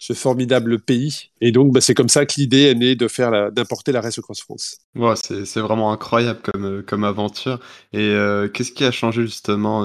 ce 0.00 0.12
formidable 0.12 0.78
pays. 0.78 1.32
Et 1.40 1.50
donc, 1.50 1.72
bah, 1.72 1.80
c'est 1.80 1.94
comme 1.94 2.08
ça 2.08 2.24
que 2.24 2.34
l'idée 2.36 2.62
est 2.62 2.74
née 2.76 2.94
de 2.94 3.08
faire 3.08 3.50
d'importer 3.50 3.90
la 3.90 4.00
Race 4.00 4.20
Cross 4.20 4.42
France. 4.42 4.78
Ouais, 4.94 5.14
c'est 5.16 5.60
vraiment 5.60 5.90
incroyable 5.92 6.38
comme, 6.40 6.64
euh, 6.64 6.82
comme 6.82 7.02
aventure. 7.02 7.58
Et 7.92 8.14
qu'est-ce 8.54 8.70
qui 8.70 8.84
a 8.84 8.92
changé 8.92 9.22
justement 9.22 9.84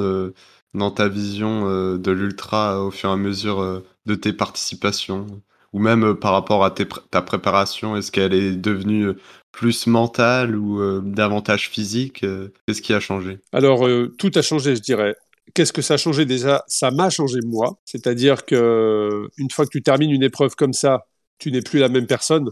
dans 0.75 0.91
ta 0.91 1.07
vision 1.07 1.97
de 1.97 2.11
l'ultra 2.11 2.83
au 2.83 2.91
fur 2.91 3.09
et 3.09 3.13
à 3.13 3.17
mesure 3.17 3.83
de 4.05 4.15
tes 4.15 4.33
participations? 4.33 5.25
Ou 5.73 5.79
même 5.79 6.15
par 6.15 6.33
rapport 6.33 6.63
à 6.63 6.71
ta 6.71 7.21
préparation, 7.21 7.97
est-ce 7.97 8.11
qu'elle 8.11 8.33
est 8.33 8.55
devenue 8.55 9.13
plus 9.53 9.87
mental 9.87 10.55
ou 10.55 10.81
euh, 10.81 11.01
davantage 11.03 11.69
physique 11.69 12.23
euh, 12.23 12.49
Qu'est-ce 12.67 12.81
qui 12.81 12.93
a 12.93 12.99
changé? 12.99 13.39
Alors, 13.53 13.87
euh, 13.87 14.13
tout 14.17 14.31
a 14.35 14.41
changé, 14.41 14.75
je 14.75 14.81
dirais. 14.81 15.15
Qu'est-ce 15.53 15.71
que 15.71 15.81
ça 15.81 15.93
a 15.93 15.97
changé? 15.97 16.25
Déjà 16.25 16.63
Ça 16.67 16.91
m'a 16.91 17.09
changé 17.09 17.39
moi. 17.45 17.79
C'est-à-dire 17.85 18.45
que 18.45 19.27
une 19.37 19.51
fois 19.51 19.65
que 19.65 19.71
tu 19.71 19.81
termines 19.81 20.11
une 20.11 20.23
épreuve 20.23 20.55
comme 20.55 20.73
ça, 20.73 21.05
tu 21.37 21.51
n'es 21.51 21.61
plus 21.61 21.79
la 21.79 21.89
même 21.89 22.07
personne 22.07 22.49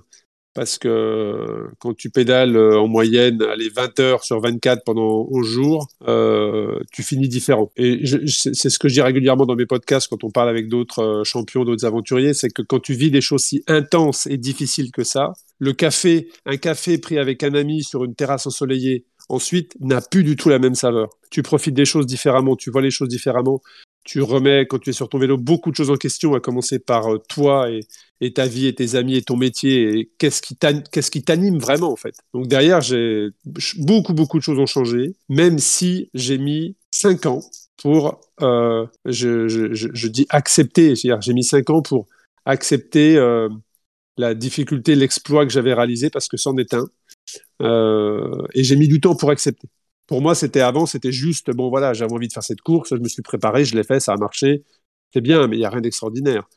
parce 0.54 0.78
que 0.78 1.70
quand 1.80 1.94
tu 1.94 2.10
pédales 2.10 2.56
euh, 2.56 2.80
en 2.80 2.88
moyenne, 2.88 3.42
allez, 3.42 3.70
20 3.70 4.00
heures 4.00 4.24
sur 4.24 4.40
24 4.42 4.84
pendant 4.84 5.28
11 5.32 5.48
jours, 5.48 5.88
euh, 6.08 6.80
tu 6.92 7.04
finis 7.04 7.30
différent. 7.30 7.72
Et 7.78 8.04
c'est 8.28 8.70
ce 8.70 8.80
que 8.80 8.90
je 8.90 8.96
dis 8.96 9.02
régulièrement 9.02 9.46
dans 9.46 9.56
mes 9.56 9.66
podcasts 9.66 10.10
quand 10.10 10.24
on 10.24 10.30
parle 10.30 10.50
avec 10.50 10.68
d'autres 10.68 11.04
euh, 11.04 11.24
champions, 11.24 11.64
d'autres 11.64 11.86
aventuriers, 11.86 12.34
c'est 12.34 12.50
que 12.50 12.62
quand 12.62 12.80
tu 12.80 12.94
vis 12.94 13.12
des 13.12 13.22
choses 13.22 13.44
si 13.44 13.64
intenses 13.68 14.28
et 14.28 14.38
difficiles 14.38 14.92
que 14.92 15.04
ça, 15.04 15.34
le 15.60 15.74
café, 15.74 16.30
un 16.46 16.58
café 16.58 16.98
pris 16.98 17.18
avec 17.18 17.44
un 17.44 17.54
ami 17.54 17.84
sur 17.84 18.04
une 18.04 18.16
terrasse 18.16 18.48
ensoleillée, 18.48 19.06
ensuite, 19.30 19.76
n'a 19.80 20.02
plus 20.02 20.24
du 20.24 20.36
tout 20.36 20.50
la 20.50 20.60
même 20.60 20.76
saveur. 20.76 21.10
Tu 21.30 21.44
profites 21.44 21.76
des 21.76 21.86
choses 21.86 22.06
différemment, 22.06 22.56
tu 22.56 22.72
vois 22.72 22.82
les 22.82 22.92
choses 22.92 23.10
différemment, 23.10 23.62
tu 24.04 24.22
remets, 24.22 24.66
quand 24.68 24.80
tu 24.80 24.90
es 24.90 24.94
sur 24.94 25.10
ton 25.10 25.20
vélo, 25.20 25.38
beaucoup 25.38 25.72
de 25.72 25.76
choses 25.76 25.92
en 25.92 25.96
question, 25.96 26.34
à 26.34 26.40
commencer 26.40 26.80
par 26.80 27.14
euh, 27.14 27.18
toi 27.30 27.70
et, 27.70 28.34
ta 28.34 28.46
vie 28.46 28.68
et 28.68 28.76
tes 28.76 28.96
amis 28.96 29.16
et 29.16 29.22
ton 29.22 29.36
métier, 29.36 30.00
et 30.00 30.12
qu'est-ce 30.18 30.42
qui 30.42 31.24
t'anime 31.24 31.60
vraiment, 31.60 31.92
en 31.92 31.96
fait. 31.96 32.16
Donc 32.34 32.48
derrière, 32.48 32.82
j'ai 32.82 33.30
beaucoup, 33.78 34.14
beaucoup 34.14 34.38
de 34.38 34.44
choses 34.44 34.60
ont 34.60 34.66
changé, 34.66 35.16
même 35.30 35.60
si 35.60 36.10
j'ai 36.14 36.38
mis 36.38 36.76
cinq 36.92 37.26
ans 37.26 37.42
pour, 37.78 38.22
euh, 38.42 38.86
je, 39.06 40.08
dis 40.08 40.28
accepter, 40.30 40.94
j'ai 40.96 41.34
mis 41.34 41.44
cinq 41.44 41.70
ans 41.72 41.82
pour 41.82 42.08
accepter 42.46 43.18
euh, 43.18 43.50
la 44.18 44.36
difficulté, 44.36 44.96
l'exploit 44.96 45.46
que 45.46 45.52
j'avais 45.52 45.74
réalisé, 45.74 46.12
parce 46.12 46.28
que 46.28 46.38
c'en 46.38 46.56
est 46.58 46.76
un. 46.76 46.88
et 48.54 48.64
j'ai 48.64 48.76
mis 48.76 48.88
du 48.88 49.00
temps 49.02 49.16
pour 49.16 49.32
accepter 49.32 49.68
pour 50.08 50.22
moi, 50.22 50.36
c'était 50.36 50.62
avant, 50.62 50.86
c'était 50.86 51.12
juste, 51.12 51.52
bon 51.52 51.70
voilà, 51.70 51.94
j'avais 51.94 52.14
envie 52.14 52.28
de 52.28 52.34
faire 52.34 52.44
cette 52.44 52.62
course, 52.62 52.90
je 52.90 53.02
me 53.02 53.08
suis 53.08 53.22
préparé, 53.22 53.66
je 53.66 53.76
l'ai 53.76 53.84
fait, 53.84 54.00
ça 54.00 54.14
a 54.14 54.18
marché, 54.18 54.64
c'est 55.14 55.22
bien, 55.22 55.48
mais 55.48 55.58
il 55.58 55.60
n'y 55.60 55.66
a 55.66 55.70
rien 55.70 55.82
d'extraordinaire. 55.82 56.48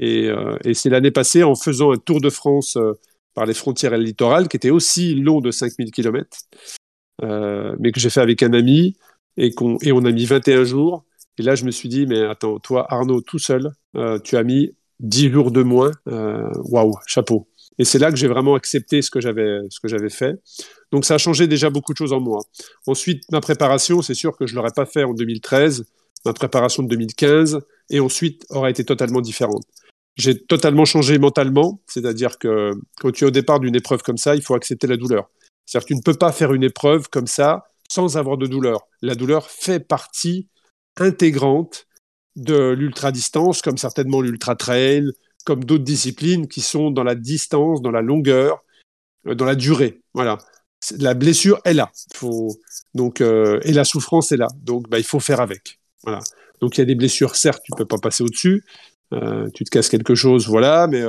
Euh, 0.00 0.56
et, 0.64 0.74
c'est 0.74 0.90
l'année 0.90 1.10
passée, 1.10 1.42
en 1.42 1.54
faisant 1.54 1.92
un 1.92 1.98
tour 1.98 2.20
de 2.20 2.30
France 2.30 2.76
euh, 2.76 2.94
par 3.34 3.46
les 3.46 3.54
frontières 3.54 3.94
et 3.94 3.98
le 3.98 4.04
littoral, 4.04 4.48
qui 4.48 4.56
était 4.56 4.70
aussi 4.70 5.14
long 5.14 5.40
de 5.40 5.50
5000 5.50 5.90
km, 5.90 6.28
euh, 7.22 7.76
mais 7.78 7.92
que 7.92 8.00
j'ai 8.00 8.10
fait 8.10 8.20
avec 8.20 8.42
un 8.42 8.52
ami, 8.52 8.96
et, 9.36 9.52
qu'on 9.52 9.78
et 9.82 9.92
on 9.92 10.04
a 10.04 10.12
mis 10.12 10.24
21 10.24 10.64
jours. 10.64 11.04
Et 11.38 11.42
là, 11.42 11.54
je 11.54 11.64
me 11.64 11.70
suis 11.70 11.88
dit, 11.88 12.06
mais 12.06 12.22
attends, 12.22 12.58
toi, 12.58 12.86
Arnaud, 12.92 13.22
tout 13.22 13.38
seul, 13.38 13.72
tu 14.24 14.36
as 14.36 14.42
mis 14.44 14.74
10 15.00 15.30
jours 15.30 15.50
de 15.50 15.62
moins. 15.62 15.92
Waouh, 16.06 16.94
chapeau. 17.06 17.48
Et 17.78 17.84
c'est 17.84 17.98
là 17.98 18.10
que 18.10 18.16
j'ai 18.16 18.28
vraiment 18.28 18.54
accepté 18.54 19.02
ce 19.02 19.10
que 19.10 19.20
j'avais 19.20 19.60
ce 19.70 19.80
que 19.80 19.88
j'avais 19.88 20.10
fait. 20.10 20.34
Donc 20.90 21.04
ça 21.04 21.14
a 21.14 21.18
changé 21.18 21.46
déjà 21.46 21.70
beaucoup 21.70 21.92
de 21.92 21.98
choses 21.98 22.12
en 22.12 22.20
moi. 22.20 22.40
Ensuite, 22.86 23.24
ma 23.32 23.40
préparation, 23.40 24.02
c'est 24.02 24.14
sûr 24.14 24.36
que 24.36 24.46
je 24.46 24.54
l'aurais 24.54 24.72
pas 24.74 24.86
fait 24.86 25.04
en 25.04 25.14
2013. 25.14 25.84
Ma 26.24 26.32
préparation 26.32 26.82
de 26.84 26.88
2015 26.88 27.60
et 27.90 27.98
ensuite 27.98 28.46
aurait 28.50 28.70
été 28.70 28.84
totalement 28.84 29.20
différente. 29.20 29.64
J'ai 30.16 30.38
totalement 30.38 30.84
changé 30.84 31.18
mentalement, 31.18 31.80
c'est-à-dire 31.86 32.38
que 32.38 32.70
quand 33.00 33.10
tu 33.10 33.24
es 33.24 33.26
au 33.26 33.30
départ 33.30 33.58
d'une 33.60 33.74
épreuve 33.74 34.02
comme 34.02 34.18
ça, 34.18 34.36
il 34.36 34.42
faut 34.42 34.54
accepter 34.54 34.86
la 34.86 34.96
douleur. 34.96 35.30
C'est-à-dire 35.66 35.86
que 35.86 35.94
tu 35.94 35.96
ne 35.96 36.02
peux 36.02 36.14
pas 36.14 36.32
faire 36.32 36.52
une 36.52 36.62
épreuve 36.62 37.08
comme 37.08 37.26
ça 37.26 37.64
sans 37.88 38.16
avoir 38.16 38.36
de 38.36 38.46
douleur. 38.46 38.86
La 39.00 39.14
douleur 39.14 39.50
fait 39.50 39.80
partie 39.80 40.48
intégrante 40.96 41.86
de 42.36 42.70
l'ultra-distance, 42.70 43.62
comme 43.62 43.78
certainement 43.78 44.20
l'ultra-trail, 44.20 45.10
comme 45.44 45.64
d'autres 45.64 45.84
disciplines 45.84 46.48
qui 46.48 46.60
sont 46.60 46.90
dans 46.90 47.04
la 47.04 47.14
distance, 47.14 47.82
dans 47.82 47.90
la 47.90 48.02
longueur, 48.02 48.64
euh, 49.26 49.34
dans 49.34 49.44
la 49.44 49.54
durée. 49.54 50.00
Voilà. 50.14 50.38
La 50.98 51.14
blessure 51.14 51.60
est 51.64 51.74
là. 51.74 51.90
Donc, 52.94 53.20
euh, 53.20 53.60
et 53.62 53.72
la 53.72 53.84
souffrance 53.84 54.32
est 54.32 54.36
là. 54.36 54.48
Donc, 54.62 54.88
bah, 54.88 54.98
il 54.98 55.04
faut 55.04 55.20
faire 55.20 55.40
avec. 55.40 55.78
Voilà. 56.02 56.20
Donc, 56.60 56.76
il 56.76 56.80
y 56.80 56.82
a 56.82 56.86
des 56.86 56.94
blessures, 56.94 57.36
certes, 57.36 57.62
tu 57.64 57.72
peux 57.76 57.86
pas 57.86 57.98
passer 57.98 58.24
au-dessus. 58.24 58.64
Euh, 59.12 59.48
tu 59.54 59.64
te 59.64 59.70
casses 59.70 59.88
quelque 59.88 60.14
chose, 60.14 60.48
voilà, 60.48 60.86
mais 60.86 61.04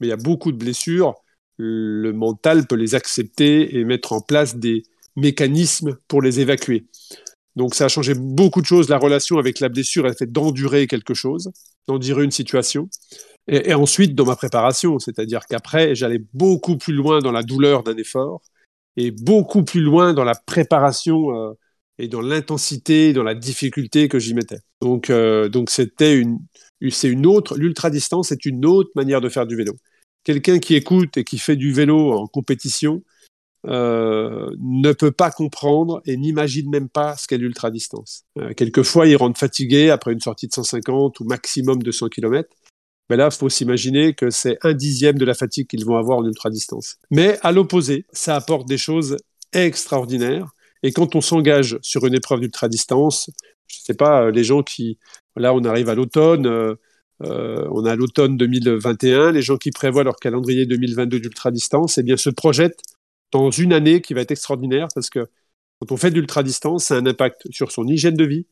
mais 0.00 0.06
il 0.06 0.10
y 0.10 0.14
a 0.14 0.16
beaucoup 0.16 0.50
de 0.50 0.56
blessures. 0.56 1.14
Le 1.58 2.12
mental 2.12 2.66
peut 2.66 2.74
les 2.74 2.94
accepter 2.94 3.76
et 3.76 3.84
mettre 3.84 4.12
en 4.12 4.20
place 4.20 4.56
des 4.56 4.82
mécanismes 5.16 5.98
pour 6.08 6.22
les 6.22 6.40
évacuer. 6.40 6.86
Donc 7.56 7.74
ça 7.74 7.84
a 7.84 7.88
changé 7.88 8.14
beaucoup 8.14 8.62
de 8.62 8.66
choses. 8.66 8.88
La 8.88 8.98
relation 8.98 9.38
avec 9.38 9.60
la 9.60 9.68
blessure, 9.68 10.06
elle 10.06 10.16
fait 10.16 10.30
d'endurer 10.30 10.86
quelque 10.86 11.14
chose, 11.14 11.50
d'endurer 11.86 12.24
une 12.24 12.30
situation. 12.30 12.88
Et, 13.52 13.74
ensuite, 13.74 14.14
dans 14.14 14.26
ma 14.26 14.36
préparation, 14.36 15.00
c'est-à-dire 15.00 15.44
qu'après, 15.46 15.96
j'allais 15.96 16.22
beaucoup 16.32 16.78
plus 16.78 16.94
loin 16.94 17.18
dans 17.18 17.32
la 17.32 17.42
douleur 17.42 17.82
d'un 17.82 17.96
effort 17.96 18.42
et 18.96 19.10
beaucoup 19.10 19.64
plus 19.64 19.80
loin 19.80 20.14
dans 20.14 20.22
la 20.22 20.36
préparation 20.36 21.34
euh, 21.34 21.52
et 21.98 22.06
dans 22.06 22.20
l'intensité, 22.20 23.12
dans 23.12 23.24
la 23.24 23.34
difficulté 23.34 24.08
que 24.08 24.20
j'y 24.20 24.34
mettais. 24.34 24.60
Donc, 24.80 25.10
euh, 25.10 25.48
donc 25.48 25.68
c'était 25.70 26.16
une, 26.16 26.38
c'est 26.90 27.08
une 27.08 27.26
autre, 27.26 27.58
l'ultra 27.58 27.90
distance 27.90 28.30
est 28.30 28.46
une 28.46 28.64
autre 28.64 28.90
manière 28.94 29.20
de 29.20 29.28
faire 29.28 29.46
du 29.46 29.56
vélo. 29.56 29.74
quelqu'un 30.22 30.60
qui 30.60 30.76
écoute 30.76 31.16
et 31.16 31.24
qui 31.24 31.38
fait 31.38 31.56
du 31.56 31.72
vélo 31.72 32.12
en 32.12 32.28
compétition 32.28 33.02
euh, 33.66 34.50
ne 34.58 34.92
peut 34.92 35.10
pas 35.10 35.30
comprendre 35.30 36.00
et 36.06 36.16
n'imagine 36.16 36.70
même 36.70 36.88
pas 36.88 37.16
ce 37.18 37.26
qu'est 37.26 37.36
l'ultra-distance. 37.36 38.24
Euh, 38.38 38.54
quelquefois, 38.54 39.06
ils 39.06 39.16
rentrent 39.16 39.38
fatigués 39.38 39.90
après 39.90 40.12
une 40.12 40.20
sortie 40.20 40.48
de 40.48 40.52
150 40.52 41.20
ou 41.20 41.24
maximum 41.24 41.82
de 41.82 41.90
100 41.90 42.08
km. 42.08 42.48
Mais 43.10 43.16
là, 43.16 43.28
il 43.30 43.36
faut 43.36 43.48
s'imaginer 43.48 44.14
que 44.14 44.30
c'est 44.30 44.56
un 44.62 44.72
dixième 44.72 45.18
de 45.18 45.24
la 45.24 45.34
fatigue 45.34 45.66
qu'ils 45.66 45.84
vont 45.84 45.96
avoir 45.96 46.18
en 46.18 46.24
ultra-distance. 46.24 46.96
Mais 47.10 47.38
à 47.42 47.50
l'opposé, 47.50 48.06
ça 48.12 48.36
apporte 48.36 48.68
des 48.68 48.78
choses 48.78 49.16
extraordinaires. 49.52 50.52
Et 50.84 50.92
quand 50.92 51.16
on 51.16 51.20
s'engage 51.20 51.76
sur 51.82 52.06
une 52.06 52.14
épreuve 52.14 52.40
d'ultra-distance, 52.40 53.28
je 53.66 53.78
ne 53.78 53.84
sais 53.84 53.94
pas, 53.94 54.22
euh, 54.22 54.30
les 54.30 54.44
gens 54.44 54.62
qui... 54.62 54.98
Là, 55.36 55.52
on 55.54 55.64
arrive 55.64 55.88
à 55.88 55.94
l'automne, 55.94 56.46
euh, 56.46 57.66
on 57.70 57.84
a 57.84 57.96
l'automne 57.96 58.36
2021, 58.36 59.32
les 59.32 59.42
gens 59.42 59.56
qui 59.56 59.70
prévoient 59.70 60.04
leur 60.04 60.16
calendrier 60.16 60.66
2022 60.66 61.20
d'ultra-distance, 61.20 61.98
eh 61.98 62.02
bien, 62.02 62.16
se 62.16 62.30
projettent 62.30 62.80
dans 63.32 63.50
une 63.50 63.72
année 63.72 64.00
qui 64.00 64.14
va 64.14 64.20
être 64.22 64.30
extraordinaire 64.30 64.88
parce 64.94 65.10
que 65.10 65.28
quand 65.80 65.92
on 65.92 65.96
fait 65.96 66.10
de 66.10 66.16
l'ultra-distance, 66.16 66.84
ça 66.86 66.94
a 66.94 66.98
un 66.98 67.06
impact 67.06 67.42
sur 67.50 67.72
son 67.72 67.86
hygiène 67.86 68.16
de 68.16 68.24
vie, 68.24 68.46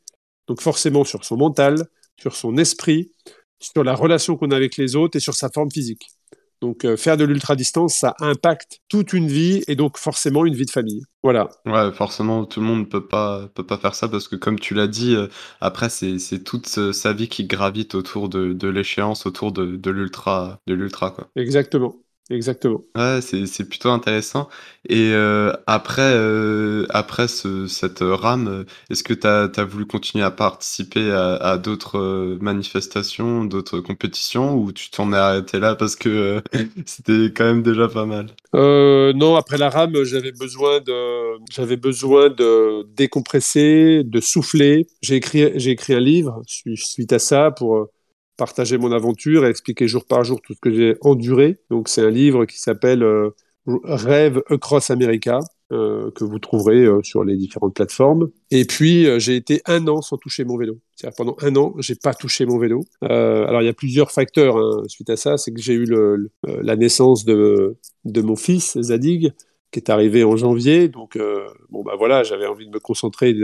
donc 0.46 0.60
forcément 0.60 1.04
sur 1.04 1.24
son 1.24 1.36
mental, 1.36 1.86
sur 2.20 2.34
son 2.34 2.56
esprit, 2.56 3.12
sur 3.60 3.84
la 3.84 3.94
relation 3.94 4.36
qu'on 4.36 4.50
a 4.50 4.56
avec 4.56 4.76
les 4.76 4.96
autres 4.96 5.16
et 5.16 5.20
sur 5.20 5.34
sa 5.34 5.48
forme 5.50 5.70
physique. 5.70 6.08
Donc 6.60 6.84
euh, 6.84 6.96
faire 6.96 7.16
de 7.16 7.24
l'ultra-distance, 7.24 7.94
ça 7.94 8.14
impacte 8.20 8.80
toute 8.88 9.12
une 9.12 9.28
vie 9.28 9.62
et 9.68 9.76
donc 9.76 9.96
forcément 9.96 10.44
une 10.44 10.54
vie 10.54 10.66
de 10.66 10.70
famille. 10.70 11.02
Voilà. 11.22 11.48
Ouais, 11.66 11.92
forcément, 11.92 12.46
tout 12.46 12.60
le 12.60 12.66
monde 12.66 12.80
ne 12.80 12.84
peut 12.84 13.06
pas, 13.06 13.48
peut 13.54 13.64
pas 13.64 13.78
faire 13.78 13.94
ça 13.94 14.08
parce 14.08 14.26
que 14.26 14.34
comme 14.34 14.58
tu 14.58 14.74
l'as 14.74 14.88
dit, 14.88 15.14
euh, 15.14 15.28
après, 15.60 15.88
c'est 15.88 16.18
toute 16.42 16.66
sa 16.66 17.12
vie 17.12 17.28
qui 17.28 17.44
gravite 17.44 17.94
autour 17.94 18.28
de, 18.28 18.52
de 18.52 18.68
l'échéance, 18.68 19.24
autour 19.26 19.52
de, 19.52 19.76
de 19.76 19.90
l'ultra. 19.90 20.60
quoi. 20.66 21.28
Exactement. 21.36 21.94
Exactement. 22.30 22.82
Ouais, 22.94 23.20
c'est 23.22 23.68
plutôt 23.68 23.88
intéressant. 23.88 24.48
Et 24.88 25.12
euh, 25.12 25.52
après, 25.66 26.12
euh, 26.14 26.86
après 26.90 27.26
ce, 27.26 27.66
cette 27.66 28.00
rame, 28.00 28.66
est-ce 28.90 29.02
que 29.02 29.14
tu 29.14 29.26
as, 29.26 29.64
voulu 29.64 29.86
continuer 29.86 30.24
à 30.24 30.30
participer 30.30 31.10
à, 31.10 31.56
d'autres 31.56 32.36
manifestations, 32.40 33.44
d'autres 33.44 33.80
compétitions, 33.80 34.56
ou 34.56 34.72
tu 34.72 34.90
t'en 34.90 35.12
es 35.12 35.16
arrêté 35.16 35.58
là 35.58 35.74
parce 35.74 35.96
que 35.96 36.42
c'était 36.86 37.32
quand 37.34 37.44
même 37.44 37.62
déjà 37.62 37.88
pas 37.88 38.04
mal? 38.04 38.26
Euh, 38.54 39.12
Non, 39.14 39.36
après 39.36 39.56
la 39.56 39.70
rame, 39.70 40.04
j'avais 40.04 40.32
besoin 40.32 40.80
de, 40.80 41.38
j'avais 41.50 41.76
besoin 41.76 42.28
de 42.28 42.86
décompresser, 42.94 44.02
de 44.04 44.20
souffler. 44.20 44.86
J'ai 45.00 45.16
écrit, 45.16 45.52
j'ai 45.58 45.70
écrit 45.70 45.94
un 45.94 46.00
livre 46.00 46.42
suite 46.46 47.12
à 47.12 47.18
ça 47.18 47.50
pour 47.50 47.88
partager 48.38 48.78
mon 48.78 48.92
aventure 48.92 49.44
et 49.44 49.50
expliquer 49.50 49.86
jour 49.86 50.06
par 50.06 50.24
jour 50.24 50.40
tout 50.40 50.54
ce 50.54 50.60
que 50.60 50.72
j'ai 50.72 50.96
enduré. 51.02 51.58
Donc 51.68 51.88
c'est 51.88 52.00
un 52.00 52.10
livre 52.10 52.46
qui 52.46 52.58
s'appelle 52.58 53.02
euh, 53.02 53.30
Rêve 53.66 54.42
Across 54.48 54.90
America. 54.90 55.40
Euh, 55.70 56.10
que 56.12 56.24
vous 56.24 56.38
trouverez 56.38 56.84
euh, 56.84 57.02
sur 57.02 57.24
les 57.24 57.36
différentes 57.36 57.74
plateformes. 57.74 58.30
Et 58.50 58.64
puis, 58.64 59.06
j'ai 59.20 59.36
été 59.36 59.60
un 59.66 59.86
an 59.86 60.00
sans 60.00 60.16
toucher 60.16 60.46
mon 60.46 60.56
vélo. 60.56 60.78
C'est-à-dire 60.96 61.14
pendant 61.14 61.36
un 61.42 61.54
an, 61.56 61.74
j'ai 61.78 61.94
pas 61.94 62.14
touché 62.14 62.46
mon 62.46 62.56
vélo. 62.56 62.86
alors, 63.02 63.60
il 63.60 63.66
y 63.66 63.68
a 63.68 63.74
plusieurs 63.74 64.10
facteurs 64.10 64.56
hein, 64.56 64.84
suite 64.86 65.10
à 65.10 65.16
ça. 65.16 65.36
C'est 65.36 65.52
que 65.52 65.60
j'ai 65.60 65.74
eu 65.74 65.84
le, 65.84 66.30
la 66.42 66.74
naissance 66.74 67.26
de, 67.26 67.76
de 68.06 68.22
mon 68.22 68.34
fils, 68.34 68.80
Zadig, 68.80 69.34
qui 69.70 69.78
est 69.78 69.90
arrivé 69.90 70.24
en 70.24 70.36
janvier. 70.36 70.88
Donc, 70.88 71.18
bon, 71.68 71.82
bah 71.82 71.96
voilà, 71.98 72.22
j'avais 72.22 72.46
envie 72.46 72.64
de 72.64 72.72
me 72.72 72.80
concentrer 72.80 73.36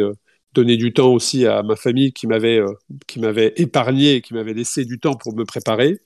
donner 0.55 0.77
du 0.77 0.93
temps 0.93 1.13
aussi 1.13 1.47
à 1.47 1.63
ma 1.63 1.77
famille 1.77 2.13
qui 2.13 2.27
m'avait 2.27 2.59
euh, 2.59 2.73
qui 3.07 3.21
m'avait 3.21 3.53
épargné, 3.57 4.21
qui 4.23 4.35
m'avait 4.35 4.55
laissé 4.55 4.85
du 4.85 4.99
temps 4.99 5.15
pour 5.15 5.35
me 5.35 5.45
préparer. 5.45 6.01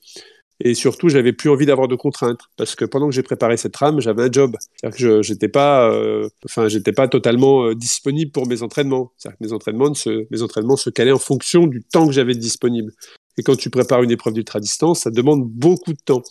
Et 0.61 0.73
surtout, 0.73 1.07
j'avais 1.07 1.31
plus 1.31 1.49
envie 1.49 1.65
d'avoir 1.65 1.87
de 1.87 1.95
contraintes 1.95 2.41
parce 2.57 2.75
que 2.75 2.83
pendant 2.83 3.07
que 3.07 3.15
j'ai 3.15 3.23
préparé 3.23 3.55
cette 3.55 3.75
rame, 3.77 4.01
j'avais 4.01 4.23
un 4.23 4.31
job. 4.31 4.57
C'est-à-dire 4.75 4.97
que 4.97 5.21
je 5.21 5.31
n'étais 5.31 5.47
pas, 5.47 5.89
euh, 5.89 6.27
enfin, 6.43 6.67
j'étais 6.67 6.91
pas 6.91 7.07
totalement 7.07 7.63
euh, 7.67 7.75
disponible 7.75 8.31
pour 8.31 8.45
mes 8.45 8.61
entraînements. 8.61 9.13
C'est-à-dire 9.17 9.37
que 9.39 9.45
mes 9.45 9.53
entraînements, 9.53 9.93
se, 9.93 10.27
mes 10.29 10.41
entraînements 10.41 10.75
se 10.75 10.89
calaient 10.89 11.13
en 11.13 11.19
fonction 11.19 11.65
du 11.65 11.81
temps 11.81 12.07
que 12.07 12.11
j'avais 12.11 12.35
disponible. 12.35 12.91
Et 13.37 13.43
quand 13.43 13.55
tu 13.55 13.69
prépares 13.69 14.03
une 14.03 14.11
épreuve 14.11 14.33
d'ultra 14.33 14.59
distance, 14.59 15.01
ça 15.01 15.11
demande 15.11 15.45
beaucoup 15.47 15.93
de 15.93 16.01
temps. 16.03 16.23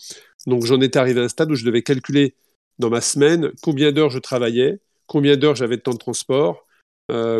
Donc 0.47 0.67
j'en 0.67 0.81
étais 0.83 0.99
arrivé 0.99 1.23
à 1.23 1.25
un 1.25 1.29
stade 1.29 1.51
où 1.51 1.55
je 1.55 1.65
devais 1.65 1.83
calculer 1.83 2.35
dans 2.79 2.91
ma 2.91 3.01
semaine 3.01 3.51
combien 3.63 3.93
d'heures 3.93 4.11
je 4.11 4.19
travaillais, 4.19 4.81
combien 5.07 5.37
d'heures 5.37 5.57
j'avais 5.57 5.79
de 5.79 5.83
temps 5.83 5.95
de 5.95 5.99
transport, 5.99 6.67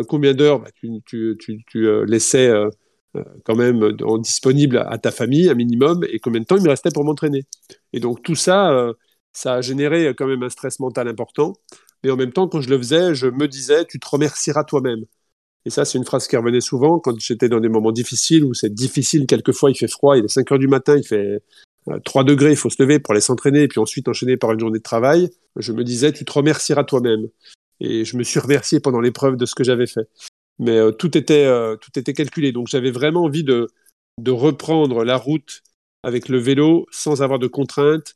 combien 0.07 0.33
d'heures 0.33 0.59
bah, 0.59 0.69
tu, 0.75 0.89
tu, 1.05 1.37
tu, 1.39 1.63
tu 1.67 1.87
euh, 1.87 2.05
laissais 2.05 2.47
euh, 2.47 2.69
quand 3.43 3.55
même 3.55 3.91
disponible 4.19 4.77
à 4.77 4.97
ta 4.97 5.11
famille, 5.11 5.49
un 5.49 5.55
minimum, 5.55 6.05
et 6.09 6.19
combien 6.19 6.41
de 6.41 6.45
temps 6.45 6.57
il 6.57 6.63
me 6.63 6.69
restait 6.69 6.91
pour 6.91 7.03
m'entraîner. 7.03 7.45
Et 7.93 7.99
donc 7.99 8.21
tout 8.23 8.35
ça, 8.35 8.93
ça 9.33 9.55
a 9.55 9.61
généré 9.61 10.13
quand 10.15 10.27
même 10.27 10.43
un 10.43 10.49
stress 10.49 10.79
mental 10.79 11.07
important. 11.07 11.53
Mais 12.03 12.11
en 12.11 12.15
même 12.17 12.31
temps, 12.31 12.47
quand 12.47 12.61
je 12.61 12.69
le 12.69 12.77
faisais, 12.77 13.15
je 13.15 13.27
me 13.27 13.47
disais, 13.47 13.85
tu 13.85 13.99
te 13.99 14.07
remercieras 14.07 14.63
toi-même. 14.63 15.05
Et 15.65 15.69
ça, 15.69 15.85
c'est 15.85 15.97
une 15.97 16.05
phrase 16.05 16.27
qui 16.27 16.37
revenait 16.37 16.61
souvent 16.61 16.99
quand 16.99 17.19
j'étais 17.19 17.49
dans 17.49 17.59
des 17.59 17.69
moments 17.69 17.91
difficiles, 17.91 18.45
où 18.45 18.53
c'est 18.53 18.73
difficile, 18.73 19.25
quelquefois 19.25 19.71
il 19.71 19.75
fait 19.75 19.89
froid, 19.89 20.17
il 20.17 20.25
est 20.25 20.29
5 20.29 20.51
heures 20.51 20.59
du 20.59 20.67
matin, 20.67 20.95
il 20.97 21.05
fait 21.05 21.43
3 22.05 22.23
degrés, 22.23 22.51
il 22.51 22.57
faut 22.57 22.69
se 22.69 22.81
lever 22.81 22.99
pour 22.99 23.13
aller 23.13 23.21
s'entraîner, 23.21 23.63
et 23.63 23.67
puis 23.67 23.79
ensuite 23.79 24.07
enchaîner 24.07 24.37
par 24.37 24.51
une 24.51 24.59
journée 24.59 24.79
de 24.79 24.83
travail. 24.83 25.29
Je 25.57 25.73
me 25.73 25.83
disais, 25.83 26.13
tu 26.13 26.25
te 26.25 26.31
remercieras 26.31 26.83
toi-même 26.85 27.27
et 27.79 28.05
je 28.05 28.17
me 28.17 28.23
suis 28.23 28.39
remercié 28.39 28.79
pendant 28.79 28.99
l'épreuve 28.99 29.35
de 29.35 29.45
ce 29.45 29.55
que 29.55 29.63
j'avais 29.63 29.87
fait. 29.87 30.07
Mais 30.59 30.77
euh, 30.77 30.91
tout, 30.91 31.17
était, 31.17 31.45
euh, 31.45 31.77
tout 31.77 31.97
était 31.97 32.13
calculé. 32.13 32.51
Donc 32.51 32.67
j'avais 32.67 32.91
vraiment 32.91 33.23
envie 33.23 33.43
de, 33.43 33.67
de 34.19 34.31
reprendre 34.31 35.03
la 35.03 35.17
route 35.17 35.61
avec 36.03 36.29
le 36.29 36.37
vélo 36.37 36.85
sans 36.91 37.21
avoir 37.21 37.39
de 37.39 37.47
contraintes, 37.47 38.15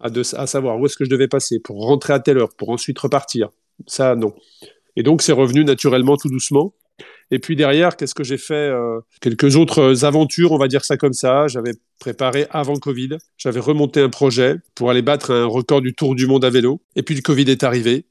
à, 0.00 0.10
de, 0.10 0.22
à 0.36 0.46
savoir 0.46 0.78
où 0.78 0.86
est-ce 0.86 0.96
que 0.96 1.04
je 1.04 1.10
devais 1.10 1.28
passer 1.28 1.60
pour 1.60 1.86
rentrer 1.86 2.12
à 2.12 2.20
telle 2.20 2.38
heure, 2.38 2.54
pour 2.56 2.70
ensuite 2.70 2.98
repartir. 2.98 3.50
Ça, 3.86 4.16
non. 4.16 4.34
Et 4.96 5.02
donc 5.02 5.22
c'est 5.22 5.32
revenu 5.32 5.64
naturellement 5.64 6.16
tout 6.16 6.28
doucement. 6.28 6.74
Et 7.30 7.38
puis 7.38 7.56
derrière, 7.56 7.96
qu'est-ce 7.96 8.14
que 8.14 8.22
j'ai 8.22 8.38
fait 8.38 8.54
euh, 8.54 9.00
Quelques 9.20 9.56
autres 9.56 10.04
aventures, 10.04 10.52
on 10.52 10.58
va 10.58 10.68
dire 10.68 10.84
ça 10.84 10.96
comme 10.96 11.12
ça. 11.12 11.48
J'avais 11.48 11.72
préparé 11.98 12.46
avant 12.50 12.76
Covid. 12.76 13.16
J'avais 13.36 13.60
remonté 13.60 14.00
un 14.00 14.10
projet 14.10 14.56
pour 14.74 14.90
aller 14.90 15.02
battre 15.02 15.32
un 15.32 15.46
record 15.46 15.80
du 15.80 15.94
Tour 15.94 16.14
du 16.14 16.26
monde 16.26 16.44
à 16.44 16.50
vélo. 16.50 16.80
Et 16.96 17.02
puis 17.02 17.14
le 17.14 17.22
Covid 17.22 17.50
est 17.50 17.64
arrivé. 17.64 18.06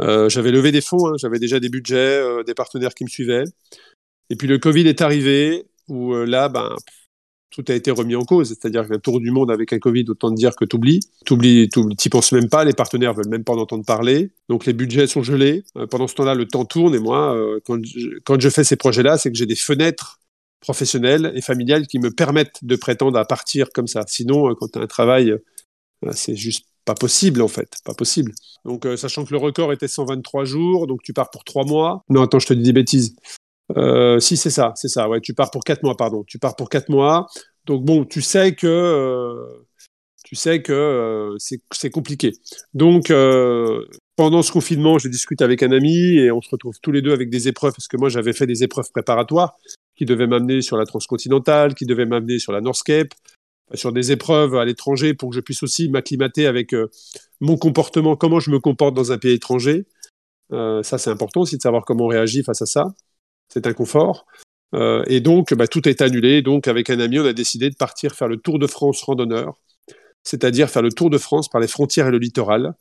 Euh, 0.00 0.28
j'avais 0.28 0.50
levé 0.50 0.72
des 0.72 0.80
fonds, 0.80 1.08
hein, 1.08 1.14
j'avais 1.18 1.38
déjà 1.38 1.60
des 1.60 1.68
budgets, 1.68 1.96
euh, 1.96 2.42
des 2.42 2.54
partenaires 2.54 2.94
qui 2.94 3.04
me 3.04 3.08
suivaient. 3.08 3.44
Et 4.30 4.36
puis 4.36 4.48
le 4.48 4.58
Covid 4.58 4.86
est 4.88 5.00
arrivé, 5.00 5.64
où 5.88 6.12
euh, 6.14 6.26
là, 6.26 6.48
ben, 6.48 6.74
tout 7.50 7.64
a 7.68 7.74
été 7.74 7.90
remis 7.90 8.16
en 8.16 8.24
cause. 8.24 8.48
C'est-à-dire 8.48 8.88
qu'un 8.88 8.98
tour 8.98 9.20
du 9.20 9.30
monde 9.30 9.50
avec 9.50 9.72
un 9.72 9.78
Covid, 9.78 10.04
autant 10.08 10.30
dire 10.30 10.54
que 10.56 10.64
t'oublies. 10.64 11.00
T'oublies, 11.24 11.68
t'y 11.96 12.08
penses 12.10 12.32
même 12.32 12.48
pas, 12.48 12.64
les 12.64 12.74
partenaires 12.74 13.14
veulent 13.14 13.28
même 13.28 13.44
pas 13.44 13.54
en 13.54 13.58
entendre 13.58 13.84
parler. 13.84 14.30
Donc 14.48 14.66
les 14.66 14.72
budgets 14.72 15.06
sont 15.06 15.22
gelés. 15.22 15.64
pendant 15.90 16.08
ce 16.08 16.14
temps-là, 16.16 16.34
le 16.34 16.46
temps 16.46 16.64
tourne 16.64 16.94
et 16.94 16.98
moi, 16.98 17.38
quand, 17.64 17.82
je, 17.84 18.18
quand 18.24 18.38
je 18.40 18.48
fais 18.50 18.64
ces 18.64 18.76
projets-là, 18.76 19.16
c'est 19.16 19.30
que 19.30 19.38
j'ai 19.38 19.46
des 19.46 19.56
fenêtres 19.56 20.20
professionnelles 20.60 21.32
et 21.34 21.40
familiales 21.40 21.86
qui 21.86 21.98
me 21.98 22.10
permettent 22.10 22.62
de 22.62 22.76
prétendre 22.76 23.18
à 23.18 23.24
partir 23.24 23.68
comme 23.72 23.86
ça. 23.86 24.04
Sinon, 24.08 24.54
quand 24.56 24.72
tu 24.72 24.78
as 24.78 24.82
un 24.82 24.86
travail, 24.86 25.34
c'est 26.12 26.36
juste 26.36 26.66
pas 26.86 26.94
possible 26.94 27.42
en 27.42 27.48
fait, 27.48 27.76
pas 27.84 27.92
possible. 27.92 28.32
Donc 28.64 28.86
euh, 28.86 28.96
sachant 28.96 29.26
que 29.26 29.32
le 29.32 29.38
record 29.38 29.72
était 29.72 29.88
123 29.88 30.44
jours, 30.44 30.86
donc 30.86 31.02
tu 31.02 31.12
pars 31.12 31.30
pour 31.30 31.44
3 31.44 31.66
mois. 31.66 32.02
Non, 32.08 32.22
attends, 32.22 32.38
je 32.38 32.46
te 32.46 32.54
dis 32.54 32.62
des 32.62 32.72
bêtises. 32.72 33.14
Euh, 33.76 34.20
si 34.20 34.36
c'est 34.36 34.50
ça, 34.50 34.72
c'est 34.76 34.88
ça. 34.88 35.08
Ouais, 35.08 35.20
tu 35.20 35.34
pars 35.34 35.50
pour 35.50 35.64
4 35.64 35.82
mois, 35.82 35.96
pardon. 35.96 36.24
Tu 36.26 36.38
pars 36.38 36.56
pour 36.56 36.70
4 36.70 36.88
mois. 36.88 37.26
Donc 37.66 37.84
bon, 37.84 38.04
tu 38.04 38.22
sais 38.22 38.54
que 38.54 38.66
euh, 38.66 39.66
tu 40.24 40.36
sais 40.36 40.62
que 40.62 41.36
c'est 41.72 41.90
compliqué. 41.90 42.32
Donc 42.72 43.12
pendant 44.16 44.42
ce 44.42 44.52
confinement, 44.52 44.98
je 44.98 45.08
discute 45.08 45.42
avec 45.42 45.62
un 45.62 45.72
ami 45.72 46.16
et 46.18 46.30
on 46.30 46.40
se 46.40 46.48
retrouve 46.50 46.76
tous 46.80 46.92
les 46.92 47.02
deux 47.02 47.12
avec 47.12 47.28
des 47.28 47.48
épreuves 47.48 47.72
parce 47.72 47.88
que 47.88 47.96
moi 47.96 48.08
j'avais 48.08 48.32
fait 48.32 48.46
des 48.46 48.62
épreuves 48.62 48.90
préparatoires 48.92 49.56
qui 49.96 50.04
devaient 50.04 50.26
m'amener 50.26 50.62
sur 50.62 50.76
la 50.76 50.86
transcontinentale, 50.86 51.74
qui 51.74 51.84
devaient 51.84 52.06
m'amener 52.06 52.38
sur 52.38 52.52
la 52.52 52.60
Northscape, 52.60 53.08
sur 53.74 53.92
des 53.92 54.12
épreuves 54.12 54.54
à 54.54 54.64
l'étranger 54.64 55.14
pour 55.14 55.30
que 55.30 55.36
je 55.36 55.40
puisse 55.40 55.62
aussi 55.62 55.88
m'acclimater 55.88 56.46
avec 56.46 56.72
euh, 56.72 56.90
mon 57.40 57.56
comportement, 57.56 58.16
comment 58.16 58.40
je 58.40 58.50
me 58.50 58.60
comporte 58.60 58.94
dans 58.94 59.12
un 59.12 59.18
pays 59.18 59.32
étranger. 59.32 59.86
Euh, 60.52 60.82
ça, 60.82 60.98
c'est 60.98 61.10
important 61.10 61.40
aussi 61.40 61.56
de 61.56 61.62
savoir 61.62 61.84
comment 61.84 62.04
on 62.04 62.08
réagit 62.08 62.42
face 62.44 62.62
à 62.62 62.66
ça. 62.66 62.94
C'est 63.48 63.66
un 63.66 63.72
confort. 63.72 64.26
Euh, 64.74 65.02
et 65.06 65.20
donc, 65.20 65.52
bah, 65.54 65.66
tout 65.66 65.88
est 65.88 66.00
annulé. 66.00 66.42
Donc, 66.42 66.68
avec 66.68 66.90
un 66.90 67.00
ami, 67.00 67.18
on 67.18 67.26
a 67.26 67.32
décidé 67.32 67.70
de 67.70 67.76
partir 67.76 68.14
faire 68.14 68.28
le 68.28 68.36
Tour 68.36 68.58
de 68.58 68.66
France 68.66 69.02
randonneur, 69.02 69.60
c'est-à-dire 70.22 70.70
faire 70.70 70.82
le 70.82 70.92
Tour 70.92 71.10
de 71.10 71.18
France 71.18 71.48
par 71.48 71.60
les 71.60 71.68
frontières 71.68 72.08
et 72.08 72.10
le 72.10 72.18
littoral, 72.18 72.74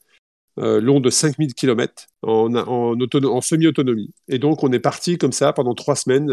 long 0.58 1.02
de 1.02 1.10
5000 1.10 1.54
km 1.54 2.08
en, 2.22 2.54
en 2.56 3.42
semi-autonomie. 3.42 4.14
Et 4.30 4.40
donc, 4.40 4.64
on 4.64 4.72
est 4.72 4.80
parti 4.80 5.18
comme 5.18 5.34
ça 5.34 5.52
pendant 5.52 5.74
trois 5.74 5.96
semaines 5.96 6.32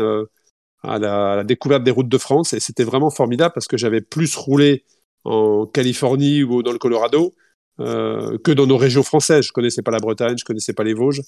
à 0.82 0.98
la, 0.98 1.44
découverte 1.44 1.84
des 1.84 1.90
routes 1.90 2.08
de 2.08 2.18
France 2.18 2.52
et 2.52 2.60
c'était 2.60 2.84
vraiment 2.84 3.10
formidable 3.10 3.52
parce 3.54 3.68
que 3.68 3.76
j'avais 3.76 4.00
plus 4.00 4.34
roulé 4.36 4.84
en 5.24 5.66
Californie 5.66 6.42
ou 6.42 6.62
dans 6.62 6.72
le 6.72 6.78
Colorado 6.78 7.34
euh, 7.80 8.38
que 8.38 8.50
dans 8.52 8.66
nos 8.66 8.76
régions 8.76 9.02
françaises. 9.02 9.46
Je 9.46 9.52
connaissais 9.52 9.82
pas 9.82 9.92
la 9.92 10.00
Bretagne, 10.00 10.36
je 10.38 10.44
connaissais 10.44 10.72
pas 10.72 10.84
les 10.84 10.94
Vosges 10.94 11.22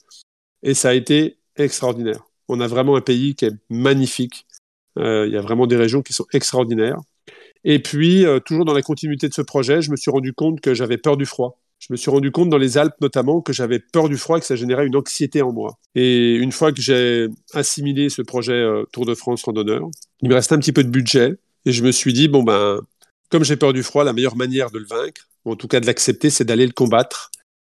et 0.63 0.75
ça 0.75 0.91
a 0.91 0.95
été 0.95 1.39
extraordinaire. 1.57 2.25
On 2.49 2.61
a 2.61 2.67
vraiment 2.67 2.97
un 2.97 3.01
pays 3.01 3.35
qui 3.35 3.47
est 3.47 3.55
magnifique. 3.71 4.47
Euh, 4.99 5.27
il 5.27 5.33
y 5.33 5.37
a 5.37 5.41
vraiment 5.41 5.67
des 5.67 5.77
régions 5.77 6.03
qui 6.03 6.13
sont 6.13 6.27
extraordinaires. 6.33 6.99
Et 7.67 7.79
puis, 7.79 8.27
toujours 8.45 8.67
dans 8.67 8.75
la 8.75 8.83
continuité 8.83 9.27
de 9.27 9.33
ce 9.33 9.41
projet, 9.41 9.81
je 9.81 9.91
me 9.91 9.97
suis 9.97 10.11
rendu 10.11 10.35
compte 10.35 10.61
que 10.61 10.75
j'avais 10.75 10.99
peur 10.99 11.17
du 11.17 11.25
froid. 11.25 11.64
Je 11.79 11.89
me 11.91 11.97
suis 11.97 12.11
rendu 12.11 12.31
compte 12.31 12.49
dans 12.49 12.59
les 12.59 12.79
Alpes 12.79 12.95
notamment 13.01 13.43
que 13.43 13.53
j'avais 13.53 13.79
peur 13.79 14.09
du 14.09 14.17
froid 14.17 14.39
et 14.39 14.41
que 14.41 14.47
ça 14.47 14.57
générait 14.57 14.87
une 14.87 14.97
anxiété 14.97 15.43
en 15.43 15.53
moi. 15.53 15.79
Et 15.95 16.35
une 16.37 16.53
fois 16.53 16.73
que 16.73 16.81
j'ai 16.81 17.29
assimilé 17.53 18.09
ce 18.09 18.23
projet 18.23 18.65
Tour 18.93 19.05
de 19.05 19.15
France 19.15 19.43
randonneur, 19.43 19.89
il 20.23 20.29
me 20.31 20.35
restait 20.35 20.55
un 20.55 20.59
petit 20.59 20.73
peu 20.73 20.83
de 20.83 20.89
budget 20.89 21.37
et 21.67 21.73
je 21.73 21.83
me 21.83 21.93
suis 21.93 22.13
dit, 22.13 22.29
bon 22.29 22.43
ben, 22.43 22.81
comme 23.31 23.45
j'ai 23.45 23.57
peur 23.57 23.73
du 23.73 23.83
froid, 23.83 24.05
la 24.05 24.13
meilleure 24.13 24.37
manière 24.37 24.71
de 24.71 24.79
le 24.79 24.87
vaincre, 24.87 25.29
ou 25.45 25.53
en 25.53 25.57
tout 25.57 25.69
cas 25.69 25.81
de 25.81 25.87
l'accepter, 25.87 26.31
c'est 26.31 26.45
d'aller 26.45 26.67
le 26.67 26.73
combattre. 26.73 27.31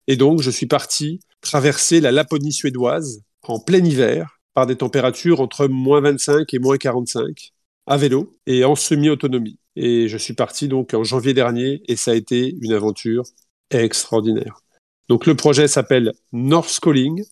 Et 0.08 0.15
donc, 0.15 0.41
je 0.41 0.50
suis 0.50 0.68
parti 0.68 1.20
traverser 1.41 2.01
la 2.01 2.12
Laponie 2.12 2.53
suédoise 2.53 3.22
en 3.44 3.60
plein 3.60 3.84
hiver 3.84 4.39
par 4.53 4.68
des 4.68 4.75
températures 4.75 5.41
entre 5.41 5.68
moins 5.68 6.01
25 6.01 6.53
et 6.53 6.60
moins 6.60 6.77
45 6.77 7.51
à 7.88 7.98
vélo 7.98 8.32
et 8.46 8.63
en 8.65 8.75
semi-autonomie. 8.75 9.58
Et 9.75 10.08
je 10.08 10.18
suis 10.18 10.34
parti 10.34 10.68
donc 10.68 10.94
en 10.94 11.03
janvier 11.03 11.34
dernier 11.34 11.82
et 11.88 11.96
ça 11.96 12.12
a 12.12 12.15
été 12.15 12.56
une 12.62 12.74
aventure 12.74 13.24
extraordinaire. 13.71 14.61
Donc 15.07 15.25
le 15.25 15.35
projet 15.35 15.67
s'appelle 15.67 16.13
North 16.31 16.79
Calling, 16.81 17.23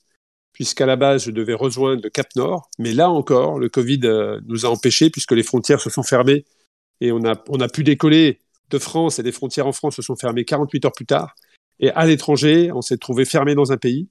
puisqu'à 0.54 0.86
la 0.86 0.96
base 0.96 1.26
je 1.26 1.32
devais 1.32 1.54
rejoindre 1.54 2.02
le 2.04 2.10
Cap 2.10 2.28
Nord, 2.36 2.70
mais 2.80 2.94
là 2.94 3.10
encore 3.10 3.60
le 3.60 3.70
Covid 3.70 4.02
euh, 4.06 4.40
nous 4.48 4.66
a 4.66 4.70
empêchés 4.70 5.10
puisque 5.10 5.34
les 5.34 5.44
frontières 5.44 5.82
se 5.82 5.90
sont 5.90 6.04
fermées 6.04 6.46
et 7.02 7.12
on 7.12 7.24
a, 7.26 7.36
on 7.50 7.60
a 7.60 7.68
pu 7.68 7.84
décoller 7.84 8.40
de 8.70 8.80
France 8.80 9.20
et 9.20 9.24
les 9.24 9.32
frontières 9.32 9.68
en 9.68 9.72
France 9.72 9.96
se 9.96 10.02
sont 10.02 10.16
fermées 10.16 10.46
48 10.46 10.86
heures 10.86 10.92
plus 10.92 11.06
tard. 11.06 11.36
Et 11.80 11.92
à 11.92 12.06
l'étranger, 12.06 12.72
on 12.74 12.82
s'est 12.82 12.98
trouvé 12.98 13.26
fermé 13.26 13.56
dans 13.56 13.72
un 13.72 13.78
pays. 13.78 14.10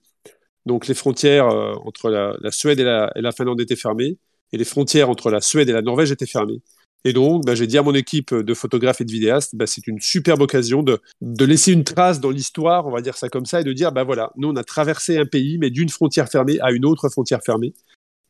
Donc 0.67 0.87
les 0.89 0.95
frontières 0.95 1.49
euh, 1.49 1.75
entre 1.85 2.11
la, 2.11 2.51
Suède 2.51 2.81
et 2.81 2.85
la, 2.85 3.33
Finlande 3.33 3.61
étaient 3.61 3.77
fermées, 3.77 4.19
et 4.53 4.57
les 4.57 4.65
frontières 4.65 5.11
entre 5.11 5.31
la 5.31 5.41
Suède 5.41 5.69
et 5.69 5.73
la 5.73 5.83
Norvège 5.83 6.13
étaient 6.13 6.27
fermées. 6.27 6.61
Et 7.05 7.13
donc, 7.13 7.45
bah, 7.45 7.55
j'ai 7.55 7.67
dit 7.67 7.79
à 7.79 7.83
mon 7.83 7.95
équipe 7.95 8.35
de 8.35 8.55
photographes 8.55 9.01
et 9.01 9.05
de 9.05 9.13
vidéastes, 9.13 9.55
bah, 9.55 9.67
c'est 9.67 9.87
une 9.87 10.01
superbe 10.01 10.41
occasion 10.41 10.83
de, 10.83 11.01
laisser 11.45 11.73
une 11.73 11.85
trace 11.85 12.21
dans 12.21 12.31
l'histoire, 12.31 12.87
on 12.87 12.91
va 12.91 13.01
dire 13.01 13.17
ça 13.17 13.29
comme 13.29 13.47
ça, 13.47 13.61
et 13.61 13.65
de 13.65 13.73
dire, 13.73 13.93
bah 13.93 14.05
voilà, 14.05 14.33
nous 14.37 14.49
on 14.49 14.57
a 14.57 14.65
traversé 14.65 15.17
un 15.17 15.27
pays, 15.27 15.59
mais 15.59 15.71
d'une 15.71 15.89
frontière 15.89 16.29
fermée 16.29 16.59
à 16.61 16.73
une 16.73 16.85
autre 16.85 17.09
frontière 17.09 17.41
fermée. 17.45 17.75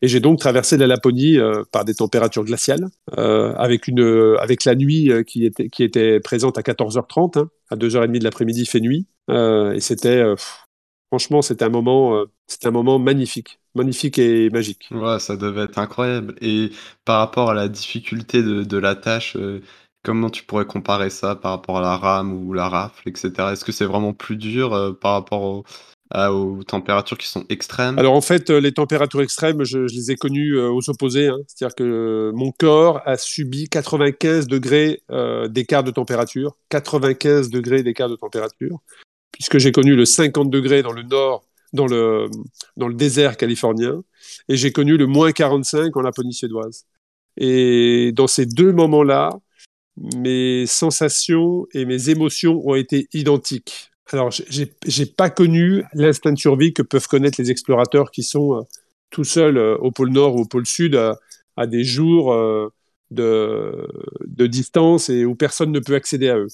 Et 0.02 0.08
j'ai 0.08 0.20
donc 0.20 0.38
traversé 0.38 0.76
la 0.76 0.86
Laponie 0.86 1.38
euh, 1.38 1.62
par 1.72 1.84
des 1.84 1.94
températures 1.94 2.44
glaciales, 2.44 2.88
euh, 3.16 3.54
euh, 3.54 4.36
avec 4.38 4.64
la 4.64 4.74
nuit 4.74 5.10
qui, 5.26 5.46
était, 5.46 6.20
présente 6.20 6.58
à 6.58 6.60
14h30, 6.60 7.38
hein, 7.38 7.48
à 7.70 7.76
2h30 7.76 8.18
de 8.18 8.24
l'après-midi, 8.24 8.66
fait 8.66 8.80
nuit. 8.80 9.06
et 9.30 9.80
c'était, 9.80 10.22
franchement, 11.10 11.40
c'était 11.40 11.66
c'était 12.46 12.66
un 12.68 12.72
moment 12.72 12.98
magnifique, 12.98 13.58
magnifique 13.76 14.18
et 14.18 14.50
magique. 14.50 14.88
Ouais, 14.90 15.18
ça 15.18 15.36
devait 15.36 15.62
être 15.62 15.78
incroyable. 15.78 16.34
Et 16.40 16.70
par 17.04 17.18
rapport 17.18 17.50
à 17.50 17.54
la 17.54 17.68
difficulté 17.68 18.42
de, 18.42 18.62
de 18.62 18.76
la 18.78 18.94
tâche, 18.94 19.36
comment 20.02 20.30
tu 20.30 20.42
pourrais 20.42 20.66
comparer 20.66 21.10
ça 21.10 21.36
par 21.36 21.52
rapport 21.52 21.78
à 21.78 21.82
la 21.82 21.96
rame 21.96 22.32
ou 22.32 22.52
la 22.52 22.68
rafle, 22.68 23.08
etc. 23.08 23.32
Est-ce 23.52 23.64
que 23.64 23.72
c'est 23.72 23.84
vraiment 23.84 24.12
plus 24.12 24.36
dur 24.36 24.96
par 25.00 25.12
rapport 25.12 25.42
au 25.42 25.64
aux 26.14 26.62
températures 26.64 27.18
qui 27.18 27.26
sont 27.26 27.44
extrêmes? 27.48 27.98
Alors 27.98 28.14
en 28.14 28.20
fait, 28.20 28.50
euh, 28.50 28.60
les 28.60 28.72
températures 28.72 29.22
extrêmes, 29.22 29.64
je, 29.64 29.78
les 29.78 30.10
ai 30.10 30.16
connues 30.16 30.56
euh, 30.56 30.70
aux 30.70 30.88
opposés. 30.88 31.28
Hein. 31.28 31.38
C'est-à-dire 31.46 31.74
que 31.74 32.32
mon 32.34 32.52
corps 32.52 33.00
a 33.04 33.16
subi 33.16 33.68
95 33.68 34.46
degrés 34.46 35.02
euh, 35.10 35.48
d'écart 35.48 35.84
de 35.84 35.90
température. 35.90 36.56
95 36.70 37.50
degrés 37.50 37.82
d'écart 37.82 38.08
de 38.08 38.16
température. 38.16 38.78
Puisque 39.32 39.58
j'ai 39.58 39.72
connu 39.72 39.94
le 39.94 40.04
50 40.04 40.48
degrés 40.50 40.82
dans 40.82 40.92
le 40.92 41.02
nord, 41.02 41.44
dans 41.72 41.86
le, 41.86 42.28
dans 42.76 42.88
le 42.88 42.94
désert 42.94 43.36
californien. 43.36 44.02
Et 44.48 44.56
j'ai 44.56 44.72
connu 44.72 44.96
le 44.96 45.06
moins 45.06 45.32
45 45.32 45.96
en 45.96 46.00
Laponie 46.00 46.34
suédoise. 46.34 46.86
Et 47.36 48.12
dans 48.14 48.26
ces 48.26 48.46
deux 48.46 48.72
moments-là, 48.72 49.30
mes 50.16 50.66
sensations 50.66 51.66
et 51.72 51.84
mes 51.84 52.10
émotions 52.10 52.62
ont 52.66 52.74
été 52.74 53.08
identiques. 53.12 53.90
Alors, 54.12 54.30
j'ai 54.30 55.06
pas 55.06 55.30
connu 55.30 55.82
l'instinct 55.92 56.32
de 56.32 56.38
survie 56.38 56.72
que 56.72 56.82
peuvent 56.82 57.08
connaître 57.08 57.40
les 57.40 57.50
explorateurs 57.50 58.10
qui 58.12 58.22
sont 58.22 58.54
euh, 58.54 58.62
tout 59.10 59.24
seuls 59.24 59.58
euh, 59.58 59.76
au 59.78 59.90
pôle 59.90 60.10
Nord 60.10 60.36
ou 60.36 60.42
au 60.42 60.44
pôle 60.44 60.66
Sud 60.66 60.94
à, 61.56 61.66
des 61.66 61.82
jours 61.82 62.32
euh, 62.32 62.68
de, 63.10 63.88
de, 64.26 64.46
distance 64.46 65.08
et 65.08 65.24
où 65.24 65.34
personne 65.34 65.72
ne 65.72 65.80
peut 65.80 65.94
accéder 65.94 66.28
à 66.28 66.38
eux. 66.38 66.48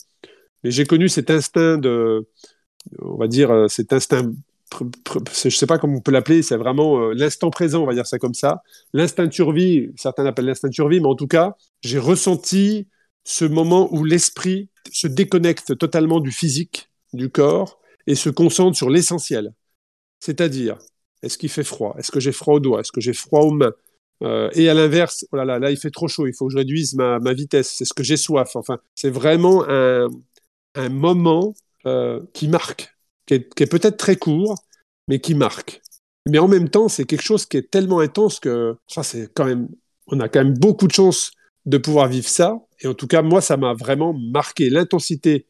Mais 0.65 0.71
j'ai 0.71 0.87
connu 0.87 1.09
cet 1.11 1.31
instinct 1.31 1.77
de, 1.77 2.27
on 3.01 3.17
va 3.17 3.27
dire, 3.27 3.67
cet 3.69 3.93
instinct, 3.93 4.33
je 5.45 5.49
sais 5.51 5.67
pas 5.67 5.79
comment 5.79 5.99
on 5.99 6.01
peut 6.01 6.13
l'appeler, 6.13 6.43
c'est 6.43 6.57
vraiment 6.57 7.11
l'instant 7.11 7.51
présent, 7.51 7.83
on 7.83 7.87
va 7.87 7.95
dire 7.95 8.07
ça 8.07 8.19
comme 8.19 8.35
ça. 8.35 8.63
L'instinct 8.93 9.27
de 9.27 9.33
survie, 9.33 9.91
certains 9.97 10.25
l'appellent 10.25 10.47
l'instinct 10.47 10.69
de 10.69 10.75
survie, 10.75 11.01
mais 11.01 11.09
en 11.09 11.15
tout 11.15 11.27
cas, 11.27 11.57
j'ai 11.83 11.99
ressenti 11.99 12.89
ce 13.25 13.45
moment 13.45 13.93
où 13.93 14.05
l'esprit 14.05 14.69
se 14.93 15.07
déconnecte 15.07 15.77
totalement 15.79 16.21
du 16.21 16.33
physique 16.33 16.91
du 17.13 17.31
corps 17.31 17.81
et 18.07 18.15
se 18.15 18.31
concentre 18.31 18.77
sur 18.77 18.91
l'essentiel. 18.91 19.53
C'est-à-dire, 20.21 20.79
est-ce 21.23 21.39
qu'il 21.39 21.49
fait 21.49 21.65
froid? 21.65 21.95
Est-ce 21.99 22.11
que 22.11 22.21
j'ai 22.21 22.33
froid 22.33 22.55
aux 22.55 22.61
doigts 22.61 22.81
Est-ce 22.81 22.93
que 22.93 23.01
j'ai 23.01 23.13
froid 23.13 23.41
aux 23.41 23.53
mains? 23.53 23.73
Euh, 24.23 24.51
Et 24.55 24.69
à 24.69 24.75
l'inverse, 24.75 25.27
oh 25.33 25.37
là, 25.37 25.71
il 25.71 25.77
fait 25.77 25.91
trop 25.91 26.09
chaud, 26.09 26.27
il 26.27 26.35
faut 26.35 26.47
que 26.47 26.53
je 26.53 26.59
réduise 26.59 26.95
ma, 26.95 27.19
vitesse. 27.33 27.71
C'est 27.71 27.85
ce 27.85 27.95
que 27.95 28.03
j'ai 28.03 28.17
soif. 28.17 28.57
Enfin, 28.57 28.79
c'est 28.95 29.11
vraiment 29.11 29.65
un, 29.69 30.09
moment 30.89 31.55
euh, 31.87 32.21
qui 32.33 32.49
marque, 32.49 32.97
qui 33.41 33.63
est, 33.63 33.67
peut-être 33.67 33.97
très 33.97 34.17
court, 34.17 34.57
mais 35.09 35.19
qui 35.19 35.35
marque. 35.35 35.81
Mais 36.29 36.39
en 36.39 36.49
même 36.49 36.69
temps, 36.69 36.89
c'est 36.89 37.05
quelque 37.05 37.23
chose 37.23 37.47
qui 37.47 37.57
est 37.57 37.71
tellement 37.71 38.01
intense 38.01 38.41
que 38.41 38.77
ça, 38.87 39.03
c'est 39.03 39.29
quand 39.35 39.45
même, 39.45 39.69
on 40.07 40.21
a 40.21 40.29
quand 40.29 40.45
même 40.45 40.57
beaucoup 40.59 40.87
de 40.87 40.93
chance 40.93 41.33
de 41.67 41.79
pouvoir 41.79 42.09
vivre 42.09 42.29
ça. 42.29 42.59
Et 42.81 42.87
en 42.87 42.95
tout 42.95 43.07
cas, 43.07 43.23
moi, 43.23 43.41
ça 43.41 43.57
m'a 43.57 43.75
vraiment 43.75 44.13
marqué 44.13 44.71
l'intensité 44.71 45.47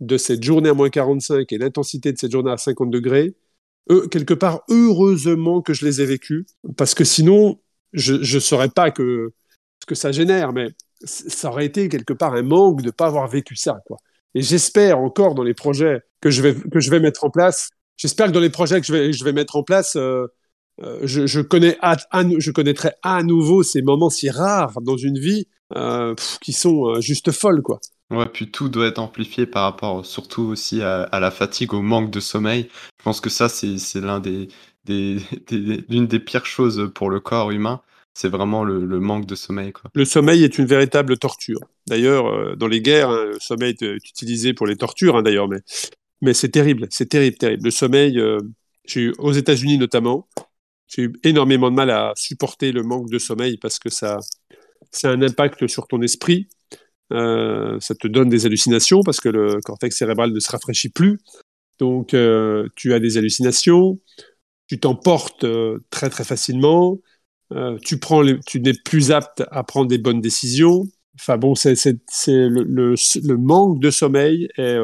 de 0.00 0.16
cette 0.16 0.42
journée 0.42 0.68
à 0.68 0.74
moins 0.74 0.90
45 0.90 1.52
et 1.52 1.58
l'intensité 1.58 2.12
de 2.12 2.18
cette 2.18 2.32
journée 2.32 2.50
à 2.50 2.56
50 2.56 2.90
degrés, 2.90 3.34
quelque 4.10 4.34
part, 4.34 4.62
heureusement 4.68 5.60
que 5.60 5.72
je 5.72 5.84
les 5.84 6.00
ai 6.00 6.06
vécus, 6.06 6.44
parce 6.76 6.94
que 6.94 7.04
sinon, 7.04 7.60
je 7.92 8.14
ne 8.14 8.40
saurais 8.40 8.68
pas 8.68 8.90
que, 8.90 9.32
ce 9.80 9.86
que 9.86 9.94
ça 9.94 10.12
génère, 10.12 10.52
mais 10.52 10.68
ça 11.04 11.50
aurait 11.50 11.66
été 11.66 11.88
quelque 11.88 12.12
part 12.12 12.34
un 12.34 12.42
manque 12.42 12.80
de 12.80 12.86
ne 12.86 12.90
pas 12.90 13.06
avoir 13.06 13.28
vécu 13.28 13.56
ça. 13.56 13.80
Quoi. 13.86 13.98
Et 14.34 14.42
j'espère 14.42 14.98
encore 14.98 15.34
dans 15.34 15.42
les 15.42 15.54
projets 15.54 16.00
que 16.20 16.30
je 16.30 16.42
vais, 16.42 16.54
que 16.54 16.80
je 16.80 16.90
vais 16.90 17.00
mettre 17.00 17.24
en 17.24 17.30
place, 17.30 17.70
j'espère 17.96 18.28
que 18.28 18.32
dans 18.32 18.40
les 18.40 18.50
projets 18.50 18.80
que 18.80 18.86
je 18.86 18.92
vais, 18.92 19.12
je 19.12 19.24
vais 19.24 19.32
mettre 19.32 19.56
en 19.56 19.62
place, 19.62 19.96
euh, 19.96 20.26
euh, 20.82 21.00
je, 21.02 21.40
connais 21.40 21.78
je 22.38 22.50
connaîtrai 22.50 22.92
à 23.02 23.22
nouveau 23.22 23.62
ces 23.62 23.82
moments 23.82 24.10
si 24.10 24.30
rares 24.30 24.80
dans 24.80 24.96
une 24.96 25.18
vie 25.18 25.46
euh, 25.76 26.14
qui 26.40 26.52
sont 26.52 27.00
juste 27.00 27.30
folles. 27.30 27.62
Quoi. 27.62 27.80
Ouais, 28.10 28.26
puis 28.26 28.50
tout 28.50 28.68
doit 28.68 28.86
être 28.86 28.98
amplifié 28.98 29.46
par 29.46 29.64
rapport 29.64 30.04
surtout 30.04 30.42
aussi 30.42 30.82
à, 30.82 31.08
la 31.12 31.30
fatigue, 31.30 31.74
au 31.74 31.82
manque 31.82 32.10
de 32.10 32.20
sommeil. 32.20 32.68
Je 32.98 33.04
pense 33.04 33.20
que 33.20 33.30
ça, 33.30 33.48
c'est 33.48 34.00
l'un 34.00 34.20
des, 34.20 34.48
des, 34.84 35.18
l'une 35.88 36.06
des 36.06 36.20
pires 36.20 36.46
choses 36.46 36.90
pour 36.94 37.10
le 37.10 37.20
corps 37.20 37.50
humain. 37.50 37.80
C'est 38.14 38.28
vraiment 38.28 38.62
le, 38.64 39.00
manque 39.00 39.26
de 39.26 39.34
sommeil. 39.34 39.72
Quoi. 39.72 39.90
Le 39.94 40.04
sommeil 40.04 40.44
est 40.44 40.58
une 40.58 40.66
véritable 40.66 41.18
torture. 41.18 41.60
D'ailleurs, 41.86 42.26
euh, 42.26 42.56
dans 42.56 42.66
les 42.66 42.82
guerres, 42.82 43.08
hein, 43.08 43.24
le 43.32 43.40
sommeil 43.40 43.74
est 43.80 43.96
utilisé 43.96 44.52
pour 44.52 44.66
les 44.66 44.76
tortures, 44.76 45.16
hein, 45.16 45.22
d'ailleurs, 45.22 45.48
mais, 45.48 46.34
c'est 46.34 46.50
terrible, 46.50 46.86
c'est 46.90 47.08
terrible, 47.08 47.36
terrible. 47.36 47.64
Le 47.64 47.70
sommeil, 47.70 48.18
euh, 48.18 48.38
eu, 48.94 49.12
aux 49.18 49.32
États-Unis 49.32 49.78
notamment, 49.78 50.28
j'ai 50.86 51.02
eu 51.04 51.12
énormément 51.24 51.70
de 51.70 51.76
mal 51.76 51.90
à 51.90 52.12
supporter 52.16 52.70
le 52.70 52.82
manque 52.82 53.10
de 53.10 53.18
sommeil 53.18 53.56
parce 53.56 53.78
que 53.78 53.88
ça, 53.88 54.18
ça 54.90 55.08
a 55.08 55.12
un 55.12 55.22
impact 55.22 55.66
sur 55.66 55.88
ton 55.88 56.02
esprit, 56.02 56.48
euh, 57.12 57.78
ça 57.80 57.94
te 57.94 58.06
donne 58.08 58.28
des 58.28 58.46
hallucinations 58.46 59.02
parce 59.02 59.20
que 59.20 59.28
le 59.28 59.60
cortex 59.60 59.96
cérébral 59.96 60.32
ne 60.32 60.40
se 60.40 60.50
rafraîchit 60.50 60.88
plus. 60.88 61.18
Donc, 61.78 62.14
euh, 62.14 62.68
tu 62.76 62.94
as 62.94 63.00
des 63.00 63.18
hallucinations, 63.18 63.98
tu 64.68 64.78
t'emportes 64.78 65.44
euh, 65.44 65.80
très 65.90 66.10
très 66.10 66.24
facilement, 66.24 66.98
tu, 67.82 67.98
prends 67.98 68.22
tu 68.46 68.60
n'es 68.60 68.74
plus 68.84 69.12
apte 69.12 69.42
à 69.50 69.62
prendre 69.62 69.88
des 69.88 69.98
bonnes 69.98 70.20
décisions. 70.20 70.84
Enfin 71.14 71.36
bon, 71.36 71.54
c'est, 71.54 71.74
le, 72.26 72.62
le, 72.64 73.36
manque 73.36 73.80
de 73.80 73.90
sommeil 73.90 74.48
est, 74.56 74.78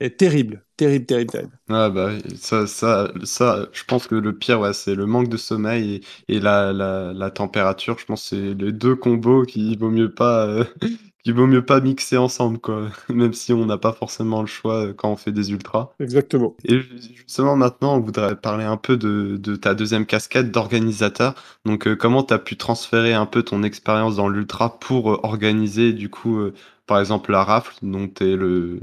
est 0.00 0.18
terrible, 0.18 0.64
terrible, 0.76 1.06
terrible, 1.06 1.30
terrible. 1.30 1.58
Ah 1.68 1.90
bah, 1.90 2.12
ça, 2.36 2.66
ça, 2.66 3.12
ça, 3.24 3.68
je 3.72 3.84
pense 3.84 4.06
que 4.06 4.14
le 4.14 4.36
pire, 4.36 4.74
c'est 4.74 4.94
le 4.94 5.06
manque 5.06 5.28
de 5.28 5.36
sommeil 5.36 6.00
et, 6.28 6.40
la, 6.40 6.72
la, 6.72 7.12
la, 7.12 7.30
température. 7.30 7.98
Je 7.98 8.04
pense 8.04 8.22
que 8.22 8.36
c'est 8.36 8.54
les 8.54 8.72
deux 8.72 8.96
combos 8.96 9.44
qui 9.44 9.76
vaut 9.76 9.90
mieux 9.90 10.12
pas 10.12 10.64
il 11.28 11.34
vaut 11.34 11.46
mieux 11.46 11.64
pas 11.64 11.80
mixer 11.80 12.16
ensemble, 12.16 12.58
quoi. 12.58 12.88
Même 13.10 13.34
si 13.34 13.52
on 13.52 13.66
n'a 13.66 13.76
pas 13.76 13.92
forcément 13.92 14.40
le 14.40 14.46
choix 14.46 14.86
euh, 14.86 14.94
quand 14.94 15.10
on 15.12 15.16
fait 15.16 15.30
des 15.30 15.52
ultras. 15.52 15.90
Exactement. 16.00 16.56
Et 16.64 16.80
justement, 17.14 17.54
maintenant, 17.54 17.96
on 17.96 18.00
voudrait 18.00 18.34
parler 18.34 18.64
un 18.64 18.78
peu 18.78 18.96
de, 18.96 19.36
ta 19.56 19.74
deuxième 19.74 20.06
casquette 20.06 20.50
d'organisateur. 20.50 21.34
Donc, 21.66 21.86
euh, 21.86 21.96
comment 21.96 22.22
tu 22.22 22.32
as 22.32 22.38
pu 22.38 22.56
transférer 22.56 23.12
un 23.12 23.26
peu 23.26 23.42
ton 23.42 23.62
expérience 23.62 24.16
dans 24.16 24.30
l'ultra 24.30 24.78
pour 24.78 25.12
euh, 25.12 25.20
organiser, 25.22 25.92
du 25.92 26.08
coup, 26.08 26.40
par 26.86 26.98
exemple, 26.98 27.30
la 27.30 27.44
rafle, 27.44 27.74
dont 27.82 28.08
tu 28.08 28.24
es 28.24 28.34
le, 28.34 28.80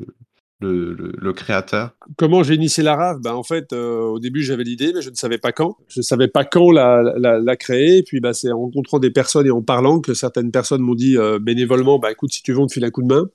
le, 0.61 1.33
créateur 1.33 1.91
Comment 2.17 2.43
j'ai 2.43 2.55
initié 2.55 2.83
la 2.83 2.95
RAF 2.95 3.19
ben, 3.19 3.33
En 3.33 3.43
fait, 3.43 3.73
euh, 3.73 4.01
au 4.01 4.19
début, 4.19 4.41
j'avais 4.41 4.63
l'idée, 4.63 4.93
mais 4.93 5.01
je 5.01 5.09
ne 5.09 5.15
savais 5.15 5.37
pas 5.37 5.51
quand. 5.51 5.77
Je 5.87 5.99
ne 5.99 6.03
savais 6.03 6.27
pas 6.27 6.45
quand 6.45 6.71
la, 6.71 7.55
créer. 7.57 7.97
Et 7.97 8.03
puis, 8.03 8.19
bah, 8.19 8.33
c'est 8.33 8.51
en 8.51 8.59
rencontrant 8.59 8.99
des 8.99 9.11
personnes 9.11 9.47
et 9.47 9.51
en 9.51 9.61
parlant 9.61 9.99
que 9.99 10.13
certaines 10.13 10.51
personnes 10.51 10.81
m'ont 10.81 10.95
dit 10.95 11.17
euh, 11.17 11.39
bénévolement 11.39 11.99
bah, 11.99 12.11
écoute, 12.11 12.31
si 12.31 12.41
tu 12.41 12.53
veux, 12.53 12.59
on 12.59 12.67
te 12.67 12.73
file 12.73 12.85
un 12.85 12.91
coup 12.91 13.03
de 13.03 13.13
main. 13.13 13.25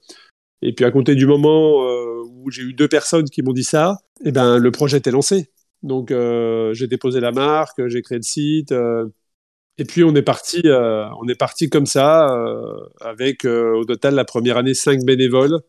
Et 0.62 0.74
puis, 0.74 0.85
à 0.85 0.90
compter 0.90 1.14
du 1.14 1.26
moment 1.26 1.85
euh, 1.85 2.22
où 2.26 2.50
j'ai 2.50 2.62
eu 2.62 2.74
deux 2.74 2.88
personnes 2.88 3.24
qui 3.24 3.42
m'ont 3.42 3.52
dit 3.52 3.64
ça, 3.64 3.98
et 4.24 4.28
eh 4.28 4.33
ben, 4.33 4.59
le 4.59 4.70
projet 4.70 4.98
était 4.98 5.11
lancé. 5.11 5.50
Donc, 5.83 6.12
j'ai 6.72 6.87
déposé 6.87 7.20
la 7.20 7.33
marque, 7.33 7.87
j'ai 7.87 8.02
créé 8.02 8.18
le 8.18 8.22
site. 8.22 8.74
et 9.78 9.85
puis, 9.85 10.04
on 10.04 10.14
est 10.14 10.22
parti, 10.22 10.62
on 10.66 11.26
est 11.28 11.38
parti 11.38 11.70
comme 11.70 11.87
ça, 11.87 12.26
avec 13.00 13.46
au 13.46 13.85
total, 13.87 14.14
la 14.14 14.26
première 14.26 14.59
année, 14.59 14.74
cinq 14.74 15.02
bénévoles. 15.06 15.61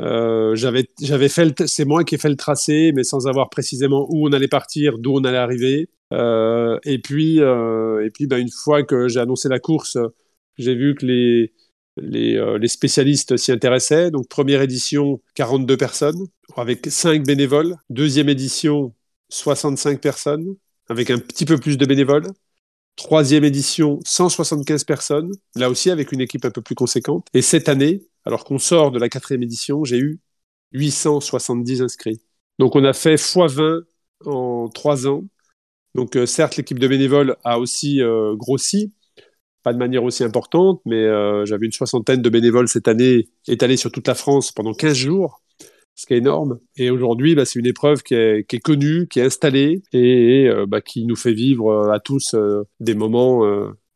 Euh, 0.00 0.54
j'avais, 0.54 0.86
j'avais 1.00 1.28
fait, 1.28 1.66
c'est 1.66 1.84
moi 1.84 2.04
qui 2.04 2.14
ai 2.14 2.18
fait 2.18 2.28
le 2.28 2.36
tracé, 2.36 2.92
mais 2.94 3.04
sans 3.04 3.26
avoir 3.26 3.50
précisément 3.50 4.06
où 4.10 4.26
on 4.28 4.32
allait 4.32 4.48
partir, 4.48 4.98
d'où 4.98 5.12
on 5.14 5.24
allait 5.24 5.36
arriver. 5.36 5.90
Euh, 6.12 6.78
et 6.84 6.98
puis, 6.98 7.40
euh, 7.40 8.04
et 8.04 8.10
puis, 8.10 8.26
bah, 8.26 8.38
une 8.38 8.50
fois 8.50 8.82
que 8.82 9.08
j'ai 9.08 9.20
annoncé 9.20 9.48
la 9.48 9.58
course, 9.58 9.98
j'ai 10.58 10.74
vu 10.74 10.94
que 10.94 11.06
les, 11.06 11.52
les, 11.96 12.58
les 12.58 12.68
spécialistes 12.68 13.36
s'y 13.36 13.52
intéressaient. 13.52 14.10
Donc, 14.10 14.28
première 14.28 14.62
édition, 14.62 15.20
42 15.34 15.76
personnes, 15.76 16.26
avec 16.56 16.86
5 16.86 17.24
bénévoles. 17.26 17.76
Deuxième 17.90 18.28
édition, 18.28 18.94
65 19.28 20.00
personnes, 20.00 20.56
avec 20.88 21.10
un 21.10 21.18
petit 21.18 21.44
peu 21.44 21.58
plus 21.58 21.76
de 21.76 21.86
bénévoles. 21.86 22.26
Troisième 22.96 23.44
édition, 23.44 23.98
175 24.04 24.84
personnes, 24.84 25.30
là 25.54 25.70
aussi 25.70 25.90
avec 25.90 26.12
une 26.12 26.20
équipe 26.20 26.44
un 26.44 26.50
peu 26.50 26.60
plus 26.60 26.74
conséquente. 26.74 27.26
Et 27.32 27.42
cette 27.42 27.68
année, 27.68 28.02
alors 28.24 28.44
qu'on 28.44 28.58
sort 28.58 28.90
de 28.90 28.98
la 28.98 29.08
quatrième 29.08 29.42
édition, 29.42 29.84
j'ai 29.84 29.98
eu 29.98 30.20
870 30.72 31.82
inscrits. 31.82 32.20
Donc 32.58 32.76
on 32.76 32.84
a 32.84 32.92
fait 32.92 33.14
x20 33.14 33.82
en 34.26 34.68
trois 34.68 35.06
ans. 35.06 35.24
Donc 35.94 36.16
euh, 36.16 36.26
certes, 36.26 36.56
l'équipe 36.56 36.78
de 36.78 36.88
bénévoles 36.88 37.36
a 37.44 37.58
aussi 37.58 38.02
euh, 38.02 38.34
grossi, 38.36 38.92
pas 39.62 39.72
de 39.72 39.78
manière 39.78 40.04
aussi 40.04 40.24
importante, 40.24 40.80
mais 40.84 41.04
euh, 41.04 41.44
j'avais 41.46 41.66
une 41.66 41.72
soixantaine 41.72 42.22
de 42.22 42.30
bénévoles 42.30 42.68
cette 42.68 42.88
année 42.88 43.28
étalés 43.48 43.76
sur 43.76 43.90
toute 43.90 44.06
la 44.08 44.14
France 44.14 44.52
pendant 44.52 44.74
15 44.74 44.94
jours, 44.96 45.42
ce 45.94 46.06
qui 46.06 46.14
est 46.14 46.18
énorme. 46.18 46.58
Et 46.76 46.90
aujourd'hui, 46.90 47.34
bah, 47.34 47.44
c'est 47.44 47.58
une 47.58 47.66
épreuve 47.66 48.02
qui 48.02 48.14
est, 48.14 48.62
connue, 48.62 49.06
qui 49.08 49.20
est 49.20 49.24
installée 49.24 49.82
et, 49.92 50.48
bah, 50.66 50.80
qui 50.80 51.04
nous 51.06 51.16
fait 51.16 51.34
vivre 51.34 51.90
à 51.90 52.00
tous 52.00 52.34
des 52.80 52.94
moments, 52.94 53.44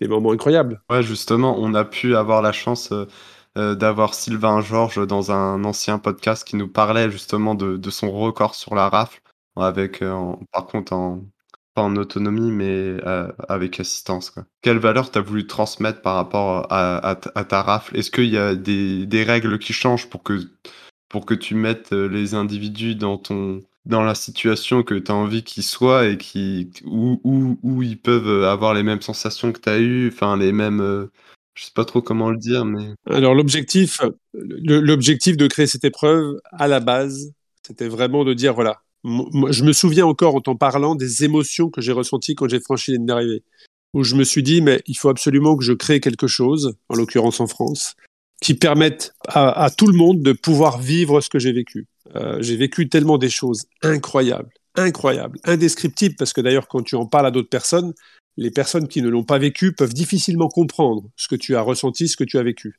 des 0.01 0.09
moments 0.09 0.33
incroyables. 0.33 0.83
Ouais, 0.91 1.03
justement, 1.03 1.57
on 1.59 1.75
a 1.75 1.85
pu 1.85 2.15
avoir 2.15 2.43
la 2.43 2.53
chance 2.53 2.93
euh, 3.57 3.77
d'avoir 3.77 4.15
Sylvain 4.15 4.61
Georges 4.61 5.07
dans 5.07 5.31
un 5.31 5.63
ancien 5.63 6.01
podcast 6.01 6.45
qui 6.47 6.57
nous 6.57 6.67
parlait 6.67 7.09
justement 7.09 7.55
de, 7.55 7.91
son 7.91 8.11
record 8.11 8.57
sur 8.57 8.75
la 8.75 8.89
rafle, 8.89 9.21
avec, 9.55 10.03
euh, 10.03 10.33
par 10.51 10.67
contre, 10.67 10.93
en, 10.93 11.23
pas 11.75 11.83
en 11.83 11.95
autonomie, 11.95 12.51
mais 12.51 12.97
euh, 13.07 13.31
avec 13.49 13.79
assistance. 13.79 14.35
Quelle 14.61 14.79
valeur 14.79 15.09
tu 15.09 15.19
as 15.19 15.21
voulu 15.21 15.47
transmettre 15.47 16.03
par 16.03 16.17
rapport 16.17 16.67
à, 16.71 17.15
ta 17.15 17.63
rafle? 17.63 17.97
Est-ce 17.97 18.11
qu'il 18.11 18.29
y 18.29 18.39
a 18.39 18.57
des, 18.57 19.25
règles 19.25 19.61
qui 19.61 19.73
changent 19.73 20.11
pour 20.11 20.25
que, 20.25 20.41
pour 21.15 21.27
que 21.27 21.35
tu 21.35 21.55
mettes 21.55 21.93
les 21.93 22.35
individus 22.35 22.97
dans 22.97 23.19
ton 23.19 23.63
dans 23.87 24.03
la 24.03 24.17
situation 24.17 24.83
que 24.83 24.95
tu 24.95 25.13
as 25.13 25.15
envie 25.15 25.45
qu'ils 25.45 25.63
soient 25.63 26.09
et 26.09 26.19
qui, 26.19 26.73
où, 26.85 27.21
où, 27.23 27.57
où, 27.63 27.83
ils 27.85 28.01
peuvent 28.01 28.43
avoir 28.43 28.75
les 28.75 28.83
mêmes 28.83 29.01
sensations 29.01 29.53
que 29.53 29.61
tu 29.61 29.69
as 29.69 29.79
eues, 29.79 30.09
enfin 30.09 30.37
les 30.37 30.51
mêmes 30.51 31.09
je 31.55 31.67
sais 31.67 31.71
pas 31.73 31.85
trop 31.85 32.03
comment 32.03 32.31
le 32.31 32.37
dire, 32.37 32.65
mais. 32.65 32.95
Alors 33.09 33.33
l'objectif, 33.33 34.01
l'objectif 34.33 35.37
de 35.37 35.47
créer 35.47 35.69
cette 35.69 35.85
épreuve 35.85 36.41
à 36.51 36.67
la 36.67 36.81
base, 36.81 37.33
c'était 37.65 37.87
vraiment 37.87 38.25
de 38.25 38.35
dire 38.35 38.53
voilà. 38.53 38.81
Je 39.05 39.63
me 39.63 39.73
souviens 39.73 40.07
encore 40.07 40.35
en 40.35 40.41
t'en 40.41 40.57
parlant 40.57 40.97
des 40.97 41.23
émotions 41.23 41.71
que 41.71 41.81
j'ai 41.81 41.93
ressenties 41.93 42.35
quand 42.35 42.49
j'ai 42.49 42.59
franchi 42.59 42.91
la 42.91 42.97
ligne 42.97 43.07
d'arrivée, 43.07 43.45
où 43.93 44.03
je 44.03 44.17
me 44.17 44.25
suis 44.25 44.43
dit 44.43 44.63
mais 44.63 44.83
il 44.89 44.97
faut 44.97 45.11
absolument 45.11 45.57
que 45.57 45.63
je 45.63 45.75
crée 45.75 46.01
quelque 46.01 46.27
chose, 46.27 46.75
en 46.89 46.97
l'occurrence 46.97 47.39
en 47.39 47.47
France, 47.47 47.95
qui 48.45 48.53
permette 48.53 49.15
à, 49.27 49.71
tout 49.75 49.87
le 49.87 49.97
monde 49.97 50.21
de 50.21 50.33
pouvoir 50.33 50.79
vivre 50.79 51.23
ce 51.23 51.31
que 51.31 51.39
j'ai 51.39 51.53
vécu. 51.53 51.87
Euh, 52.15 52.43
j'ai 52.43 52.57
vécu 52.57 52.91
tellement 52.91 53.17
des 53.17 53.31
choses 53.31 53.65
incroyables, 53.83 54.51
incroyables, 54.75 55.39
indescriptibles, 55.45 56.15
parce 56.19 56.35
que 56.35 56.43
d'ailleurs 56.43 56.69
quand 56.69 56.83
tu 56.83 56.95
en 56.95 57.07
parles 57.07 57.27
à 57.27 57.31
d'autres 57.31 57.49
personnes, 57.49 57.95
les 58.37 58.51
personnes 58.51 58.87
qui 58.87 59.01
ne 59.01 59.09
l'ont 59.09 59.25
pas 59.25 59.39
vécu 59.39 59.73
peuvent 59.73 59.95
difficilement 59.95 60.49
comprendre 60.49 61.05
ce 61.17 61.27
que 61.27 61.37
tu 61.37 61.57
as 61.57 61.63
ressenti, 61.63 62.07
ce 62.07 62.19
que 62.19 62.25
tu 62.25 62.37
as 62.37 62.43
vécu. 62.43 62.79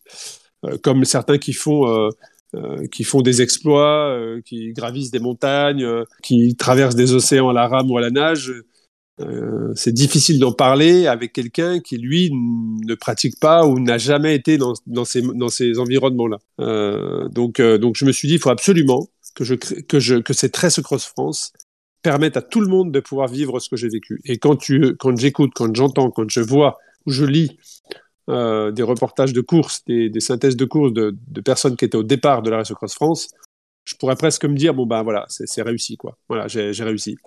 Euh, 0.65 0.77
comme 0.83 1.03
certains 1.03 1.39
qui 1.39 1.53
font, 1.53 1.89
euh, 1.89 2.87
qui 2.91 3.03
font 3.03 3.21
des 3.21 3.41
exploits, 3.41 4.15
qui 4.45 4.71
gravissent 4.71 5.09
des 5.09 5.19
montagnes, 5.19 5.83
qui 6.21 6.55
traversent 6.55 6.95
des 6.95 7.13
océans 7.15 7.49
à 7.49 7.53
la 7.53 7.67
rame 7.67 7.89
ou 7.89 7.97
à 7.97 8.01
la 8.01 8.11
nage. 8.11 8.53
C'est 9.75 9.93
difficile 9.93 10.39
d'en 10.39 10.51
parler 10.51 11.07
avec 11.07 11.33
quelqu'un 11.33 11.79
qui, 11.79 11.97
lui, 11.97 12.31
ne 12.33 12.95
pratique 12.95 13.39
pas 13.39 13.65
ou 13.65 13.79
n'a 13.79 13.97
jamais 13.97 14.35
été 14.35 14.57
dans, 14.57 15.05
ces, 15.05 15.79
environnements-là. 15.79 16.39
donc, 17.29 17.61
donc, 17.61 17.95
je 17.95 18.05
me 18.05 18.11
suis 18.11 18.27
dit, 18.27 18.35
il 18.35 18.39
faut 18.39 18.49
absolument 18.49 19.07
que, 19.35 19.43
je, 19.43 19.55
que, 19.55 19.99
je, 19.99 20.15
que 20.15 20.33
ces 20.33 20.49
Trace 20.49 20.81
Cross 20.81 21.05
France 21.05 21.53
permettent 22.01 22.37
à 22.37 22.41
tout 22.41 22.61
le 22.61 22.67
monde 22.67 22.91
de 22.91 22.99
pouvoir 22.99 23.27
vivre 23.27 23.59
ce 23.59 23.69
que 23.69 23.75
j'ai 23.75 23.89
vécu. 23.89 24.21
Et 24.25 24.37
quand, 24.37 24.57
quand 24.99 25.17
j'écoute, 25.17 25.51
quand 25.55 25.75
j'entends, 25.75 26.11
quand 26.11 26.29
je 26.29 26.39
vois 26.39 26.77
ou 27.05 27.11
je 27.11 27.25
lis 27.25 27.57
euh, 28.29 28.71
des 28.71 28.83
reportages 28.83 29.33
de 29.33 29.41
courses, 29.41 29.83
des, 29.85 30.11
synthèses 30.19 30.55
de 30.55 30.65
courses 30.65 30.93
de, 30.93 31.41
personnes 31.43 31.75
qui 31.75 31.85
étaient 31.85 31.97
au 31.97 32.03
départ 32.03 32.41
de 32.41 32.49
la 32.49 32.57
Race 32.57 32.73
Cross 32.73 32.93
France, 32.93 33.29
je 33.85 33.95
pourrais 33.95 34.15
presque 34.15 34.45
me 34.45 34.55
dire 34.55 34.73
bon 34.73 34.85
ben 34.85 35.03
voilà, 35.03 35.25
c'est 35.29 35.61
réussi 35.61 35.97
quoi. 35.97 36.17
Voilà, 36.27 36.47
j'ai 36.47 36.83
réussi. 36.83 37.17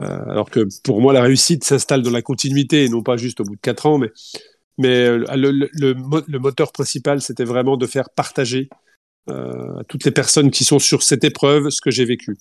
Euh, 0.00 0.30
alors 0.30 0.50
que 0.50 0.66
pour 0.82 1.00
moi, 1.00 1.12
la 1.12 1.22
réussite 1.22 1.64
s'installe 1.64 2.02
dans 2.02 2.10
la 2.10 2.22
continuité 2.22 2.84
et 2.84 2.88
non 2.88 3.02
pas 3.02 3.16
juste 3.16 3.40
au 3.40 3.44
bout 3.44 3.56
de 3.56 3.60
quatre 3.60 3.86
ans, 3.86 3.98
mais 4.78 5.06
euh, 5.06 5.24
le, 5.36 5.68
le 6.26 6.38
moteur 6.38 6.72
principal, 6.72 7.20
c'était 7.20 7.44
vraiment 7.44 7.76
de 7.76 7.86
faire 7.86 8.10
partager 8.10 8.68
euh, 9.30 9.80
à 9.80 9.84
toutes 9.84 10.04
les 10.04 10.10
personnes 10.10 10.50
qui 10.50 10.64
sont 10.64 10.78
sur 10.78 11.02
cette 11.02 11.24
épreuve, 11.24 11.70
ce 11.70 11.80
que 11.80 11.90
j'ai 11.90 12.04
vécu. 12.04 12.36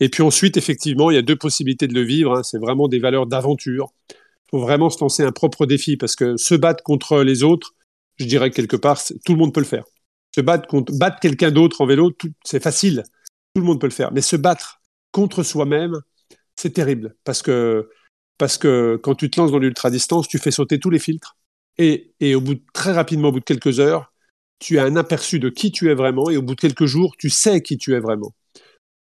Et 0.00 0.08
puis 0.08 0.22
ensuite, 0.22 0.56
effectivement, 0.56 1.10
il 1.10 1.14
y 1.14 1.18
a 1.18 1.22
deux 1.22 1.36
possibilités 1.36 1.86
de 1.86 1.92
le 1.92 2.02
vivre. 2.02 2.38
Hein. 2.38 2.42
C'est 2.42 2.58
vraiment 2.58 2.88
des 2.88 2.98
valeurs 2.98 3.26
d'aventure. 3.26 3.92
Il 4.10 4.50
faut 4.52 4.60
vraiment 4.60 4.88
se 4.88 4.98
lancer 5.00 5.22
un 5.24 5.32
propre 5.32 5.66
défi 5.66 5.98
parce 5.98 6.16
que 6.16 6.38
se 6.38 6.54
battre 6.54 6.82
contre 6.82 7.22
les 7.22 7.42
autres, 7.42 7.74
je 8.16 8.24
dirais 8.24 8.50
quelque 8.50 8.76
part, 8.76 9.02
tout 9.26 9.32
le 9.32 9.38
monde 9.38 9.52
peut 9.52 9.60
le 9.60 9.66
faire. 9.66 9.84
Se 10.34 10.40
battre 10.40 10.66
contre 10.68 10.96
battre 10.96 11.20
quelqu'un 11.20 11.50
d'autre 11.50 11.82
en 11.82 11.86
vélo, 11.86 12.10
c'est 12.44 12.62
facile. 12.62 13.02
Tout 13.54 13.60
le 13.60 13.66
monde 13.66 13.80
peut 13.80 13.86
le 13.86 13.92
faire. 13.92 14.10
Mais 14.10 14.22
se 14.22 14.36
battre 14.36 14.80
contre 15.10 15.42
soi-même, 15.42 16.00
c'est 16.56 16.72
terrible 16.72 17.16
parce 17.24 17.42
que 17.42 17.88
parce 18.38 18.58
que 18.58 18.98
quand 19.02 19.14
tu 19.14 19.30
te 19.30 19.40
lances 19.40 19.52
dans 19.52 19.58
l'ultra 19.58 19.90
distance, 19.90 20.28
tu 20.28 20.38
fais 20.38 20.50
sauter 20.50 20.78
tous 20.78 20.90
les 20.90 20.98
filtres 20.98 21.36
et, 21.78 22.14
et 22.20 22.34
au 22.34 22.40
bout 22.40 22.60
très 22.72 22.92
rapidement, 22.92 23.28
au 23.28 23.32
bout 23.32 23.40
de 23.40 23.44
quelques 23.44 23.80
heures, 23.80 24.12
tu 24.58 24.78
as 24.78 24.84
un 24.84 24.96
aperçu 24.96 25.38
de 25.38 25.48
qui 25.48 25.72
tu 25.72 25.90
es 25.90 25.94
vraiment 25.94 26.30
et 26.30 26.36
au 26.36 26.42
bout 26.42 26.54
de 26.54 26.60
quelques 26.60 26.86
jours, 26.86 27.14
tu 27.18 27.30
sais 27.30 27.62
qui 27.62 27.78
tu 27.78 27.94
es 27.94 28.00
vraiment. 28.00 28.32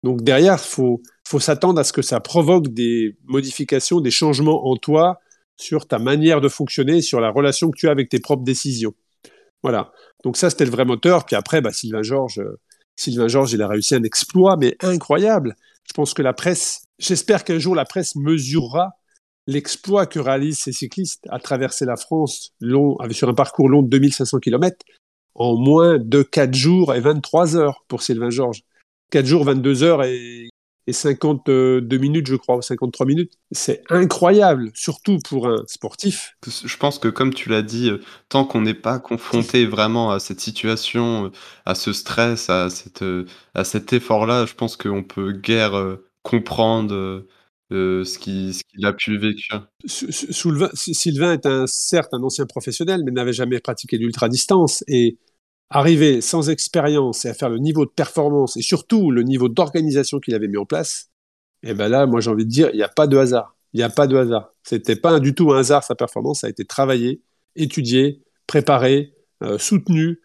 Donc 0.02 0.22
derrière, 0.22 0.54
il 0.54 0.68
faut, 0.68 1.02
faut 1.26 1.40
s'attendre 1.40 1.78
à 1.80 1.84
ce 1.84 1.92
que 1.92 2.02
ça 2.02 2.20
provoque 2.20 2.68
des 2.68 3.16
modifications, 3.24 4.00
des 4.00 4.10
changements 4.10 4.68
en 4.68 4.76
toi 4.76 5.20
sur 5.56 5.86
ta 5.86 5.98
manière 5.98 6.40
de 6.40 6.48
fonctionner, 6.48 7.02
sur 7.02 7.20
la 7.20 7.30
relation 7.30 7.70
que 7.70 7.78
tu 7.78 7.88
as 7.88 7.92
avec 7.92 8.08
tes 8.08 8.20
propres 8.20 8.44
décisions. 8.44 8.94
Voilà. 9.62 9.92
Donc 10.24 10.36
ça, 10.36 10.48
c'était 10.48 10.64
le 10.64 10.70
vrai 10.70 10.86
moteur. 10.86 11.26
Puis 11.26 11.36
après, 11.36 11.60
bah, 11.60 11.72
Sylvain 11.72 12.02
Georges, 12.02 12.38
euh, 12.38 12.58
Sylvain 12.96 13.28
Georges, 13.28 13.52
il 13.52 13.62
a 13.62 13.68
réussi 13.68 13.94
un 13.94 14.02
exploit, 14.02 14.56
mais 14.56 14.76
incroyable. 14.80 15.54
Je 15.90 15.92
pense 15.92 16.14
que 16.14 16.22
la 16.22 16.33
presse, 16.33 16.85
j'espère 17.00 17.42
qu'un 17.42 17.59
jour 17.59 17.74
la 17.74 17.85
presse 17.85 18.14
mesurera 18.14 18.90
l'exploit 19.48 20.07
que 20.07 20.20
réalisent 20.20 20.61
ces 20.61 20.72
cyclistes 20.72 21.24
à 21.31 21.40
traverser 21.40 21.85
la 21.85 21.96
France 21.96 22.53
sur 23.11 23.29
un 23.29 23.35
parcours 23.35 23.68
long 23.68 23.83
de 23.83 23.88
2500 23.88 24.38
km 24.38 24.76
en 25.35 25.57
moins 25.57 25.98
de 25.98 26.22
4 26.22 26.55
jours 26.55 26.94
et 26.94 27.00
23 27.00 27.57
heures 27.57 27.85
pour 27.88 28.03
Sylvain 28.03 28.31
Georges. 28.31 28.62
4 29.11 29.26
jours, 29.26 29.42
22 29.42 29.83
heures 29.83 30.05
et, 30.05 30.49
52 30.92 31.98
minutes, 31.98 32.26
je 32.26 32.37
crois, 32.37 32.57
ou 32.57 32.62
53 32.62 33.07
minutes. 33.07 33.33
C'est 33.53 33.83
incroyable, 33.90 34.70
surtout 34.74 35.18
pour 35.29 35.48
un 35.48 35.64
sportif. 35.66 36.37
Je 36.46 36.76
pense 36.76 36.98
que, 36.98 37.09
comme 37.09 37.35
tu 37.35 37.48
l'as 37.48 37.62
dit, 37.62 37.90
euh, 37.90 38.00
tant 38.29 38.44
qu'on 38.44 38.62
n'est 38.62 38.74
pas 38.74 38.98
confronté 38.98 39.66
vraiment 39.66 40.11
à 40.11 40.20
cette 40.20 40.40
situation, 40.40 41.26
euh, 41.26 41.31
à 41.66 41.74
ce 41.74 41.92
stress, 41.92 42.50
à, 42.50 42.70
cette, 42.70 43.03
euh, 43.03 43.26
à 43.55 43.64
cet 43.64 43.92
effort-là, 43.92 44.46
je 44.46 44.55
pense 44.55 44.76
qu'on 44.76 45.03
peut 45.03 45.33
guère 45.33 45.72
comprendre 46.22 47.24
ce 47.70 48.18
qu'il 48.18 48.55
a 48.85 48.92
pu 48.92 49.18
vivre. 49.18 49.68
Sylvain 49.87 51.33
est 51.33 51.46
un, 51.46 51.66
certes 51.66 52.12
un 52.12 52.22
ancien 52.22 52.46
professionnel, 52.46 53.03
mais 53.05 53.12
n'avait 53.12 53.33
jamais 53.33 53.61
pratiqué 53.61 53.98
d'ultra-distance. 53.98 54.85
Et 54.88 55.18
arriver 55.70 56.20
sans 56.20 56.50
expérience 56.50 57.24
et 57.24 57.28
à 57.28 57.35
faire 57.35 57.48
le 57.48 57.59
niveau 57.59 57.85
de 57.87 57.90
performance 57.90 58.56
et 58.56 58.62
surtout 58.62 59.11
le 59.11 59.22
niveau 59.22 59.48
d'organisation 59.48 60.18
qu'il 60.18 60.35
avait 60.35 60.48
mis 60.48 60.56
en 60.56 60.66
place, 60.66 61.11
et 61.62 61.70
eh 61.70 61.74
ben 61.74 61.88
là, 61.88 62.06
moi 62.06 62.20
j'ai 62.20 62.30
envie 62.30 62.44
de 62.46 62.50
dire, 62.50 62.70
il 62.72 62.76
n'y 62.76 62.83
a 62.83 62.88
pas 62.88 63.06
de 63.06 63.16
hasard. 63.16 63.54
Il 63.72 63.76
n'y 63.76 63.85
a 63.85 63.90
pas 63.90 64.06
de 64.06 64.16
hasard. 64.16 64.52
C'était 64.62 64.96
pas 64.96 65.20
du 65.20 65.35
tout 65.35 65.52
un 65.52 65.59
hasard 65.59 65.85
sa 65.85 65.94
performance, 65.94 66.40
ça 66.40 66.46
a 66.46 66.50
été 66.50 66.64
travaillé, 66.64 67.22
étudié, 67.54 68.22
préparé, 68.46 69.14
euh, 69.42 69.59
soutenu 69.59 70.20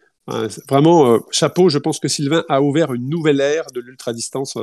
vraiment, 0.68 1.20
chapeau, 1.30 1.68
je 1.68 1.78
pense 1.78 2.00
que 2.00 2.08
Sylvain 2.08 2.44
a 2.48 2.60
ouvert 2.60 2.92
une 2.92 3.08
nouvelle 3.08 3.40
ère 3.40 3.66
de 3.72 3.80
l'ultra-distance 3.80 4.58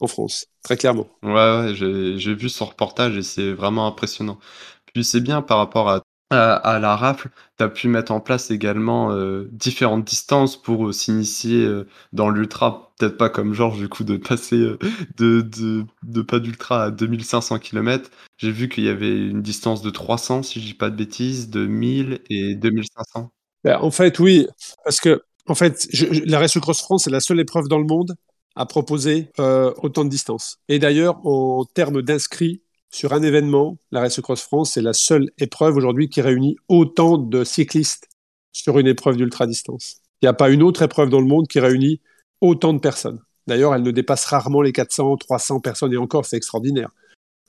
en 0.00 0.06
France, 0.06 0.46
très 0.62 0.76
clairement. 0.76 1.06
Ouais, 1.22 1.32
ouais 1.32 1.74
j'ai 1.74 2.34
vu 2.34 2.48
son 2.48 2.66
reportage 2.66 3.16
et 3.16 3.22
c'est 3.22 3.52
vraiment 3.52 3.86
impressionnant. 3.86 4.38
Puis 4.86 5.04
c'est 5.04 5.20
bien 5.20 5.42
par 5.42 5.58
rapport 5.58 5.88
à 5.88 6.02
à, 6.30 6.78
la 6.80 6.96
rafle, 6.96 7.30
tu 7.58 7.64
as 7.64 7.68
pu 7.68 7.88
mettre 7.88 8.12
en 8.12 8.20
place 8.20 8.50
également 8.50 9.12
euh, 9.12 9.48
différentes 9.52 10.04
distances 10.04 10.60
pour 10.60 10.88
euh, 10.88 10.92
s'initier 10.92 11.64
euh, 11.64 11.86
dans 12.12 12.30
l'ultra. 12.30 12.92
Peut-être 12.98 13.16
pas 13.16 13.28
comme 13.28 13.54
Georges, 13.54 13.78
du 13.78 13.88
coup, 13.88 14.04
de 14.04 14.16
passer 14.16 14.76
de, 15.16 16.22
pas 16.22 16.38
d'ultra 16.38 16.84
à 16.84 16.90
2500 16.90 17.58
km. 17.58 18.10
J'ai 18.38 18.50
vu 18.50 18.68
qu'il 18.68 18.84
y 18.84 18.88
avait 18.88 19.16
une 19.16 19.42
distance 19.42 19.82
de 19.82 19.90
300, 19.90 20.42
si 20.42 20.60
je 20.60 20.66
dis 20.66 20.74
pas 20.74 20.90
de 20.90 20.96
bêtises, 20.96 21.50
de 21.50 21.66
1000 21.66 22.20
et 22.30 22.54
2500. 22.54 23.30
Ben, 23.64 23.78
en 23.80 23.90
fait, 23.90 24.18
oui, 24.18 24.46
parce 24.84 25.00
que 25.00 25.22
en 25.46 25.54
fait, 25.54 25.88
la 26.26 26.38
Race 26.38 26.58
Cross 26.58 26.80
France 26.80 27.06
est 27.06 27.10
la 27.10 27.20
seule 27.20 27.40
épreuve 27.40 27.68
dans 27.68 27.78
le 27.78 27.84
monde 27.84 28.14
à 28.56 28.66
proposer 28.66 29.30
autant 29.38 30.04
de 30.04 30.08
distances. 30.08 30.58
Et 30.68 30.78
d'ailleurs, 30.78 31.26
en 31.26 31.64
termes 31.64 32.00
d'inscrits, 32.00 32.62
sur 32.94 33.12
un 33.12 33.22
événement, 33.22 33.76
la 33.90 33.98
Race 33.98 34.20
Cross 34.20 34.42
France, 34.42 34.74
c'est 34.74 34.80
la 34.80 34.92
seule 34.92 35.28
épreuve 35.38 35.76
aujourd'hui 35.76 36.08
qui 36.08 36.20
réunit 36.20 36.56
autant 36.68 37.18
de 37.18 37.42
cyclistes 37.42 38.08
sur 38.52 38.78
une 38.78 38.86
épreuve 38.86 39.16
d'ultra-distance. 39.16 39.96
Il 40.22 40.26
n'y 40.26 40.28
a 40.28 40.32
pas 40.32 40.48
une 40.48 40.62
autre 40.62 40.82
épreuve 40.82 41.08
dans 41.08 41.20
le 41.20 41.26
monde 41.26 41.48
qui 41.48 41.58
réunit 41.58 42.00
autant 42.40 42.72
de 42.72 42.78
personnes. 42.78 43.18
D'ailleurs, 43.48 43.74
elle 43.74 43.82
ne 43.82 43.90
dépasse 43.90 44.24
rarement 44.26 44.62
les 44.62 44.70
400, 44.70 45.16
300 45.16 45.58
personnes, 45.58 45.92
et 45.92 45.96
encore, 45.96 46.24
c'est 46.24 46.36
extraordinaire 46.36 46.90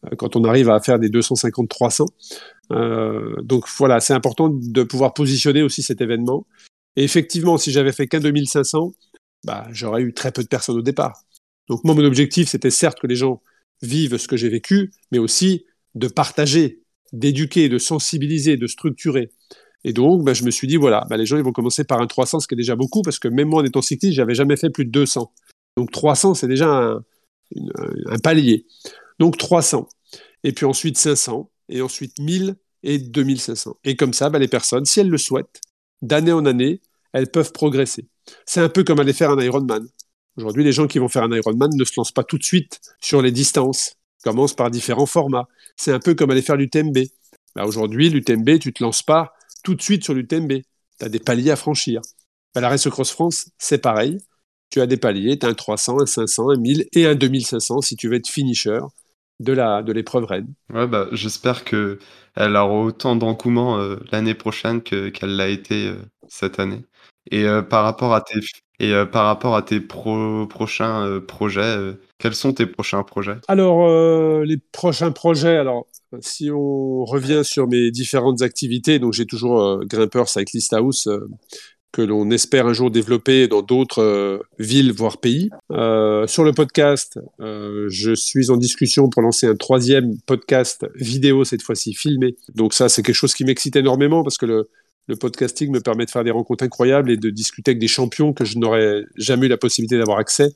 euh, 0.06 0.16
quand 0.18 0.36
on 0.36 0.44
arrive 0.46 0.72
à 0.72 0.80
faire 0.80 0.98
des 0.98 1.10
250-300. 1.10 2.08
Euh, 2.72 3.36
donc 3.44 3.66
voilà, 3.78 4.00
c'est 4.00 4.14
important 4.14 4.50
de 4.50 4.82
pouvoir 4.82 5.14
positionner 5.14 5.62
aussi 5.62 5.84
cet 5.84 6.02
événement. 6.02 6.48
Et 6.96 7.04
effectivement, 7.04 7.60
si 7.60 7.72
j'avais 7.72 7.92
fait 7.92 8.08
qu'un 8.08 8.20
2500, 8.20 8.94
bah, 9.46 9.68
j'aurais 9.70 10.02
eu 10.02 10.12
très 10.12 10.32
peu 10.32 10.42
de 10.42 10.48
personnes 10.48 10.78
au 10.78 10.82
départ. 10.82 11.22
Donc 11.70 11.84
moi, 11.84 11.94
mon 11.94 12.04
objectif, 12.04 12.50
c'était 12.50 12.72
certes 12.72 13.00
que 13.00 13.06
les 13.06 13.16
gens 13.16 13.44
vivent 13.82 14.18
ce 14.18 14.28
que 14.28 14.38
j'ai 14.38 14.50
vécu, 14.50 14.92
mais 15.12 15.20
aussi 15.20 15.66
de 15.96 16.08
partager, 16.08 16.82
d'éduquer, 17.14 17.70
de 17.70 17.78
sensibiliser, 17.78 18.58
de 18.58 18.68
structurer. 18.68 19.30
Et 19.84 19.94
donc, 19.94 20.24
ben, 20.24 20.34
je 20.34 20.44
me 20.44 20.52
suis 20.52 20.68
dit, 20.68 20.78
voilà, 20.78 21.06
ben, 21.10 21.18
les 21.18 21.26
gens 21.26 21.38
ils 21.38 21.44
vont 21.44 21.52
commencer 21.52 21.84
par 21.84 22.02
un 22.02 22.08
300, 22.08 22.40
ce 22.40 22.48
qui 22.48 22.56
est 22.56 22.58
déjà 22.58 22.76
beaucoup, 22.76 23.02
parce 23.04 23.20
que 23.20 23.28
même 23.28 23.50
moi, 23.50 23.62
en 23.62 23.66
étant 23.66 23.82
cycliste, 23.82 24.16
j'avais 24.16 24.34
jamais 24.34 24.58
fait 24.58 24.70
plus 24.70 24.86
de 24.86 24.92
200. 24.92 25.32
Donc 25.78 25.92
300, 25.92 26.34
c'est 26.34 26.48
déjà 26.48 26.68
un, 26.68 28.18
palier. 28.24 28.66
Donc 29.20 29.38
300. 29.38 29.88
Et 30.44 30.54
puis 30.54 30.66
ensuite 30.66 30.98
500, 30.98 31.52
et 31.70 31.82
ensuite 31.82 32.18
1000 32.20 32.56
et 32.84 32.98
2500. 32.98 33.78
Et 33.84 33.96
comme 33.96 34.14
ça, 34.14 34.30
ben, 34.30 34.40
les 34.40 34.48
personnes, 34.48 34.86
si 34.86 35.00
elles 35.00 35.10
le 35.10 35.18
souhaitent, 35.18 35.62
d'année 36.02 36.32
en 36.32 36.46
année, 36.46 36.82
elles 37.14 37.30
peuvent 37.30 37.52
progresser. 37.52 38.08
C'est 38.46 38.62
un 38.62 38.70
peu 38.70 38.84
comme 38.84 39.00
aller 39.00 39.14
faire 39.14 39.32
un 39.32 39.40
Ironman. 39.40 39.88
Aujourd'hui, 40.38 40.64
les 40.64 40.72
gens 40.72 40.88
qui 40.88 41.00
vont 41.00 41.08
faire 41.08 41.24
un 41.24 41.32
Ironman 41.32 41.70
ne 41.76 41.84
se 41.84 41.94
lancent 41.98 42.12
pas 42.12 42.24
tout 42.24 42.38
de 42.38 42.44
suite 42.44 42.80
sur 43.02 43.22
les 43.22 43.32
distances. 43.32 43.94
Ils 44.20 44.30
commencent 44.30 44.56
par 44.56 44.70
différents 44.70 45.06
formats. 45.06 45.48
C'est 45.78 45.92
un 45.92 46.00
peu 46.00 46.14
comme 46.14 46.32
aller 46.32 46.42
faire 46.42 46.58
l'UTMB. 46.58 46.98
Bah, 47.56 47.66
Aujourd'hui, 47.66 48.10
l'UTMB, 48.10 48.60
tu 48.60 48.70
ne 48.70 48.74
te 48.74 48.84
lances 48.84 49.04
pas 49.04 49.34
tout 49.64 49.76
de 49.76 49.82
suite 49.82 50.04
sur 50.04 50.14
l'UTMB. 50.14 50.62
Tu 51.00 51.06
as 51.06 51.10
des 51.10 51.20
paliers 51.20 51.52
à 51.52 51.56
franchir. 51.56 52.02
Bah, 52.54 52.62
la 52.62 52.70
Race 52.70 52.90
Cross 52.90 53.12
France, 53.12 53.50
c'est 53.58 53.80
pareil. 53.80 54.18
Tu 54.72 54.82
as 54.82 54.88
des 54.88 54.98
paliers, 54.98 55.40
tu 55.40 55.46
as 55.46 55.50
un 55.50 55.54
300, 55.54 56.02
un 56.02 56.06
500, 56.06 56.50
un 56.50 56.58
1000 56.58 56.88
et 56.94 57.06
un 57.06 57.16
2500 57.16 57.82
si 57.82 57.96
tu 57.96 58.10
veux 58.10 58.16
être 58.16 58.28
finisher 58.28 58.80
de 59.40 59.92
l'épreuve 59.92 60.26
reine. 60.26 60.54
Ouais, 60.74 60.88
bah, 60.88 61.08
j'espère 61.12 61.64
que 61.66 62.00
elle 62.36 62.56
aura 62.56 62.74
autant 62.74 63.16
d'engouement 63.16 63.80
euh, 63.80 63.98
l'année 64.12 64.34
prochaine 64.34 64.82
qu'elle 64.82 65.36
l'a 65.36 65.48
été 65.48 65.88
euh, 65.88 66.02
cette 66.28 66.60
année. 66.60 66.84
Et 67.32 67.46
euh, 67.46 67.62
par 67.62 67.84
rapport 67.84 68.14
à 68.14 68.22
tes 68.22 68.40
et 68.80 68.92
euh, 68.92 69.06
par 69.06 69.26
rapport 69.26 69.56
à 69.56 69.62
tes 69.62 69.80
prochains 69.80 71.06
euh, 71.06 71.20
projets, 71.20 71.62
euh, 71.62 71.94
quels 72.18 72.36
sont 72.36 72.54
tes 72.54 72.66
prochains 72.66 73.04
projets? 73.04 73.38
Alors, 73.48 73.88
les 74.44 74.58
prochains 74.72 75.12
projets, 75.12 75.58
alors, 75.58 75.88
si 76.22 76.50
on 76.52 77.06
revient 77.06 77.42
sur 77.44 77.68
mes 77.68 77.92
différentes 77.92 78.42
activités, 78.42 79.00
donc 79.00 79.14
j'ai 79.14 79.26
toujours 79.26 79.84
Grimpeur 79.86 80.30
Cyclist 80.30 80.74
House 80.74 81.10
que 81.92 82.02
l'on 82.02 82.30
espère 82.30 82.68
un 82.68 82.74
jour 82.74 82.92
développer 82.92 83.48
dans 83.48 83.62
d'autres 83.62 84.42
villes, 84.60 84.92
voire 84.94 85.18
pays. 85.18 85.50
sur 85.70 86.44
le 86.44 86.52
podcast, 86.52 87.20
je 87.40 88.16
suis 88.16 88.50
en 88.50 88.58
discussion 88.58 89.10
pour 89.10 89.22
lancer 89.22 89.48
un 89.48 89.56
troisième 89.56 90.18
podcast 90.26 90.86
vidéo, 90.96 91.44
cette 91.44 91.62
fois-ci 91.62 91.94
filmé. 91.94 92.38
Donc 92.56 92.74
ça, 92.74 92.88
c'est 92.88 93.04
quelque 93.04 93.16
chose 93.16 93.34
qui 93.34 93.44
m'excite 93.44 93.76
énormément 93.76 94.24
parce 94.24 94.38
que 94.38 94.46
le, 94.46 94.70
le 95.08 95.16
podcasting 95.16 95.72
me 95.72 95.80
permet 95.80 96.06
de 96.06 96.12
faire 96.12 96.24
des 96.24 96.32
rencontres 96.32 96.64
incroyables 96.64 97.12
et 97.12 97.18
de 97.18 97.30
discuter 97.30 97.72
avec 97.72 97.80
des 97.80 97.88
champions 97.88 98.34
que 98.34 98.46
je 98.46 98.58
n'aurais 98.58 99.04
jamais 99.16 99.46
eu 99.46 99.50
la 99.50 99.58
possibilité 99.58 99.98
d'avoir 99.98 100.18
accès. 100.18 100.56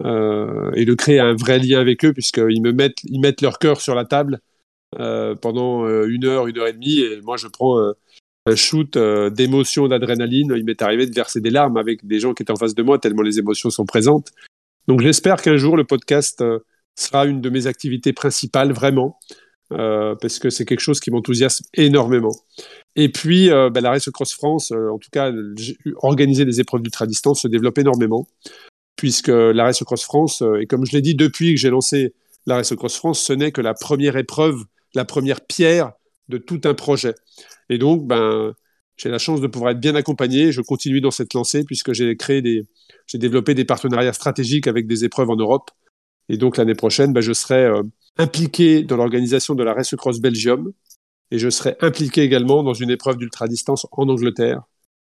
Euh, 0.00 0.72
et 0.74 0.84
de 0.84 0.94
créer 0.94 1.20
un 1.20 1.34
vrai 1.34 1.60
lien 1.60 1.78
avec 1.78 2.04
eux, 2.04 2.12
puisqu'ils 2.12 2.60
me 2.60 2.72
mettent, 2.72 2.98
ils 3.04 3.20
mettent 3.20 3.42
leur 3.42 3.60
cœur 3.60 3.80
sur 3.80 3.94
la 3.94 4.04
table 4.04 4.40
euh, 4.98 5.36
pendant 5.36 5.86
euh, 5.86 6.08
une 6.08 6.24
heure, 6.24 6.48
une 6.48 6.58
heure 6.58 6.66
et 6.66 6.72
demie, 6.72 6.98
et 6.98 7.20
moi 7.20 7.36
je 7.36 7.46
prends 7.46 7.80
un 8.46 8.56
shoot 8.56 8.98
d'émotion, 8.98 9.86
d'adrénaline. 9.86 10.52
Il 10.56 10.64
m'est 10.64 10.82
arrivé 10.82 11.06
de 11.06 11.14
verser 11.14 11.40
des 11.40 11.50
larmes 11.50 11.76
avec 11.76 12.04
des 12.04 12.18
gens 12.18 12.34
qui 12.34 12.42
étaient 12.42 12.52
en 12.52 12.56
face 12.56 12.74
de 12.74 12.82
moi, 12.82 12.98
tellement 12.98 13.22
les 13.22 13.38
émotions 13.38 13.70
sont 13.70 13.86
présentes. 13.86 14.32
Donc 14.88 15.00
j'espère 15.00 15.40
qu'un 15.40 15.56
jour 15.56 15.76
le 15.76 15.84
podcast 15.84 16.42
sera 16.98 17.26
une 17.26 17.40
de 17.40 17.48
mes 17.48 17.68
activités 17.68 18.12
principales, 18.12 18.72
vraiment. 18.72 19.18
Euh, 19.74 20.14
parce 20.14 20.38
que 20.38 20.50
c'est 20.50 20.64
quelque 20.64 20.80
chose 20.80 21.00
qui 21.00 21.10
m'enthousiasme 21.10 21.64
énormément. 21.74 22.34
Et 22.96 23.08
puis, 23.08 23.50
euh, 23.50 23.70
bah, 23.70 23.80
la 23.80 23.90
Race 23.90 24.08
Cross 24.10 24.32
France, 24.32 24.72
euh, 24.72 24.88
en 24.90 24.98
tout 24.98 25.10
cas, 25.10 25.32
organiser 25.96 26.44
des 26.44 26.60
épreuves 26.60 26.82
d'ultra-distance 26.82 27.42
se 27.42 27.48
développe 27.48 27.78
énormément, 27.78 28.26
puisque 28.96 29.28
la 29.28 29.64
Race 29.64 29.82
Cross 29.82 30.04
France, 30.04 30.42
et 30.60 30.66
comme 30.66 30.86
je 30.86 30.92
l'ai 30.92 31.02
dit 31.02 31.14
depuis 31.14 31.54
que 31.54 31.60
j'ai 31.60 31.70
lancé 31.70 32.14
la 32.46 32.56
Race 32.56 32.74
Cross 32.74 32.96
France, 32.96 33.20
ce 33.20 33.32
n'est 33.32 33.50
que 33.50 33.60
la 33.60 33.74
première 33.74 34.16
épreuve, 34.16 34.62
la 34.94 35.04
première 35.04 35.40
pierre 35.40 35.92
de 36.28 36.38
tout 36.38 36.60
un 36.64 36.74
projet. 36.74 37.14
Et 37.68 37.78
donc, 37.78 38.06
ben, 38.06 38.54
j'ai 38.96 39.08
la 39.08 39.18
chance 39.18 39.40
de 39.40 39.46
pouvoir 39.48 39.72
être 39.72 39.80
bien 39.80 39.94
accompagné. 39.96 40.52
Je 40.52 40.60
continue 40.60 41.00
dans 41.00 41.10
cette 41.10 41.34
lancée 41.34 41.64
puisque 41.64 41.92
j'ai 41.92 42.16
créé 42.16 42.42
des, 42.42 42.62
j'ai 43.06 43.18
développé 43.18 43.54
des 43.54 43.64
partenariats 43.64 44.12
stratégiques 44.12 44.66
avec 44.68 44.86
des 44.86 45.04
épreuves 45.04 45.30
en 45.30 45.36
Europe. 45.36 45.70
Et 46.28 46.36
donc 46.36 46.56
l'année 46.56 46.74
prochaine, 46.74 47.12
ben, 47.12 47.20
je 47.20 47.32
serai 47.32 47.70
impliqué 48.16 48.82
dans 48.82 48.96
l'organisation 48.96 49.54
de 49.54 49.62
la 49.62 49.74
Race 49.74 49.94
Cross 49.94 50.20
Belgium 50.20 50.72
et 51.30 51.38
je 51.38 51.50
serai 51.50 51.76
impliqué 51.80 52.22
également 52.22 52.62
dans 52.62 52.74
une 52.74 52.90
épreuve 52.90 53.16
d'ultra-distance 53.16 53.86
en 53.92 54.08
Angleterre, 54.08 54.62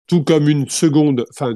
tout 0.06 0.24
comme 0.24 0.48
une 0.48 0.68
seconde, 0.68 1.26
enfin, 1.30 1.54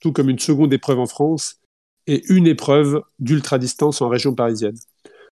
tout 0.00 0.12
comme 0.12 0.28
une 0.28 0.38
seconde 0.38 0.72
épreuve 0.72 0.98
en 0.98 1.06
France 1.06 1.60
et 2.06 2.22
une 2.32 2.46
épreuve 2.46 3.02
d'ultra-distance 3.18 4.02
en 4.02 4.08
région 4.08 4.34
parisienne. 4.34 4.76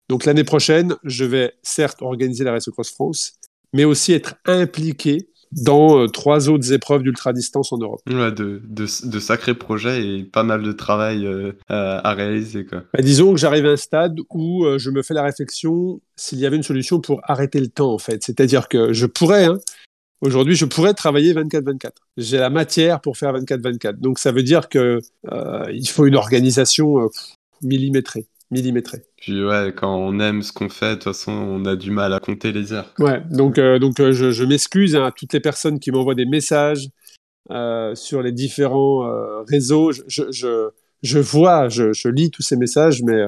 Donc 0.10 0.26
l'année 0.26 0.44
prochaine, 0.44 0.96
je 1.04 1.26
vais 1.26 1.54
certes 1.63 2.02
organiser 2.02 2.44
la 2.44 2.52
Race 2.52 2.70
Cross 2.70 2.91
France, 2.91 3.34
mais 3.74 3.84
aussi 3.84 4.13
être 4.13 4.36
impliqué 4.46 5.30
dans 5.56 6.00
euh, 6.00 6.08
trois 6.08 6.50
autres 6.50 6.74
épreuves 6.74 7.04
d'ultra-distance 7.04 7.72
en 7.72 7.78
Europe. 7.78 8.02
Ouais, 8.10 8.32
de, 8.32 8.62
de, 8.65 9.20
sacrés 9.20 9.54
projets 9.54 10.06
et 10.06 10.24
pas 10.24 10.44
mal 10.44 10.62
de 10.62 10.72
travail 10.72 11.26
euh, 11.26 11.54
à, 11.70 12.13
réaliser. 12.13 12.65
Quoi. 12.65 12.84
Bah, 12.94 13.02
disons 13.02 13.34
que 13.34 13.39
j'arrive 13.39 13.65
à 13.65 13.72
un 13.72 13.78
stade 13.78 14.20
où 14.30 14.65
euh, 14.65 14.78
je 14.78 14.89
me 14.89 15.02
fais 15.02 15.13
la 15.13 15.24
réflexion 15.24 16.02
s'il 16.15 16.39
y 16.39 16.46
avait 16.46 16.58
une 16.58 16.63
solution 16.63 17.00
pour 17.00 17.22
arrêter 17.24 17.60
le 17.60 17.68
temps, 17.68 17.94
en 17.94 17.98
fait. 17.98 18.24
C'est-à-dire 18.24 18.68
que 18.68 18.91
je 18.91 19.06
pourrais, 19.06 19.46
hein, 19.46 19.60
aujourd'hui, 20.22 20.56
je 20.56 20.65
pourrais 20.65 20.94
travailler 20.94 21.34
24-24. 21.34 21.91
J'ai 22.18 22.38
la 22.38 22.50
matière 22.50 23.00
pour 23.00 23.18
faire 23.18 23.34
24-24. 23.34 24.00
Donc 24.00 24.20
ça 24.20 24.32
veut 24.32 24.44
dire 24.44 24.68
qu'il 24.68 25.00
il 25.74 25.88
faut 25.88 26.06
une 26.06 26.15
organisation 26.15 27.10
millimétrée 27.62 28.28
millimétré. 28.52 29.04
Puis 29.18 29.44
ouais, 29.44 29.74
quand 29.76 29.96
on 29.96 30.20
aime 30.20 30.42
ce 30.42 30.52
qu'on 30.52 30.70
fait, 30.70 30.92
de 30.92 30.94
toute 30.96 31.04
façon, 31.06 31.32
on 31.32 31.66
a 31.66 31.76
du 31.76 31.92
mal 31.92 32.14
à 32.14 32.20
compter 32.20 32.52
les 32.52 32.74
heures. 32.74 32.94
Ouais, 33.00 33.22
donc, 33.32 33.58
euh, 33.58 33.80
donc 33.80 34.00
euh, 34.00 34.12
je, 34.12 34.44
m'excuse 34.44 34.96
à 34.96 35.12
toutes 35.12 35.34
les 35.34 35.40
personnes 35.40 35.80
qui 35.80 35.92
m'envoient 35.92 36.16
des 36.16 36.26
messages 36.26 36.88
euh, 37.52 37.96
sur 37.96 38.22
les 38.22 38.32
différents 38.32 39.44
réseaux. 39.48 39.92
Je, 39.92 40.24
je, 40.32 40.70
je 41.02 41.20
vois, 41.20 41.70
je, 41.70 42.08
lis 42.10 42.32
tous 42.32 42.44
ces 42.44 42.56
messages, 42.56 43.02
mais 43.02 43.26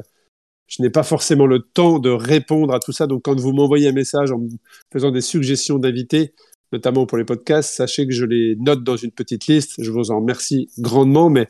je 0.68 0.82
n'ai 0.82 0.90
pas 0.90 1.04
forcément 1.04 1.46
le 1.46 1.60
temps 1.60 2.00
de 2.00 2.10
répondre 2.10 2.74
à 2.74 2.80
tout 2.80 2.92
ça. 2.92 3.08
Donc 3.08 3.24
quand 3.24 3.40
vous 3.40 3.54
m'envoyez 3.54 3.88
un 3.88 3.94
message 3.94 4.32
en 4.32 4.40
me 4.40 4.50
faisant 4.92 5.12
des 5.12 5.22
suggestions 5.22 5.80
d'invités, 5.80 6.34
notamment 6.72 7.06
pour 7.06 7.18
les 7.18 7.26
podcasts, 7.26 7.74
sachez 7.76 8.06
que 8.06 8.14
je 8.14 8.26
les 8.26 8.56
note 8.58 8.84
dans 8.84 8.98
une 8.98 9.12
petite 9.12 9.48
liste. 9.48 9.76
Je 9.80 9.90
vous 9.90 10.12
en 10.12 10.20
remercie 10.20 10.70
grandement, 10.78 11.30
mais, 11.30 11.48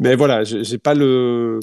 mais 0.00 0.16
voilà, 0.16 0.44
j'ai 0.44 0.78
pas 0.78 0.94
le 0.94 1.60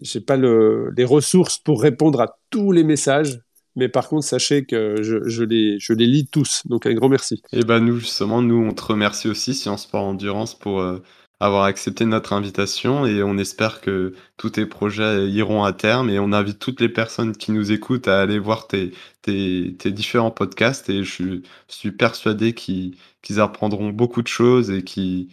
j'ai 0.00 0.20
pas 0.20 0.36
les 0.36 1.04
ressources 1.04 1.58
pour 1.58 1.82
répondre 1.82 2.20
à 2.20 2.36
tous 2.50 2.72
les 2.72 2.84
messages. 2.84 3.40
Mais 3.74 3.88
par 3.88 4.08
contre, 4.08 4.24
sachez 4.24 4.64
que 4.64 5.02
je, 5.02 5.42
les, 5.42 5.78
je 5.78 5.92
les 5.92 6.06
lis 6.06 6.26
tous. 6.26 6.62
Donc 6.66 6.86
un 6.86 6.92
grand 6.92 7.08
merci. 7.08 7.42
Et 7.52 7.64
ben 7.64 7.80
nous, 7.80 7.98
justement, 7.98 8.42
nous, 8.42 8.62
on 8.62 8.72
te 8.74 8.82
remercie 8.82 9.28
aussi, 9.28 9.54
Sciences 9.54 9.84
Sport 9.84 10.04
Endurance, 10.04 10.54
pour 10.54 10.80
euh, 10.80 11.02
avoir 11.40 11.64
accepté 11.64 12.04
notre 12.04 12.34
invitation. 12.34 13.06
Et 13.06 13.22
on 13.22 13.38
espère 13.38 13.80
que 13.80 14.12
tous 14.36 14.50
tes 14.50 14.66
projets 14.66 15.28
iront 15.28 15.64
à 15.64 15.72
terme. 15.72 16.10
Et 16.10 16.18
on 16.18 16.32
invite 16.32 16.58
toutes 16.58 16.80
les 16.80 16.90
personnes 16.90 17.34
qui 17.34 17.50
nous 17.50 17.72
écoutent 17.72 18.08
à 18.08 18.20
aller 18.20 18.38
voir 18.38 18.68
tes, 18.68 18.92
tes, 19.22 19.72
différents 19.90 20.30
podcasts. 20.30 20.90
Et 20.90 21.02
je 21.02 21.40
suis, 21.68 21.92
persuadé 21.92 22.52
qu'ils 22.52 23.40
apprendront 23.40 23.88
beaucoup 23.88 24.22
de 24.22 24.28
choses 24.28 24.70
et 24.70 24.82
qu'ils 24.82 25.28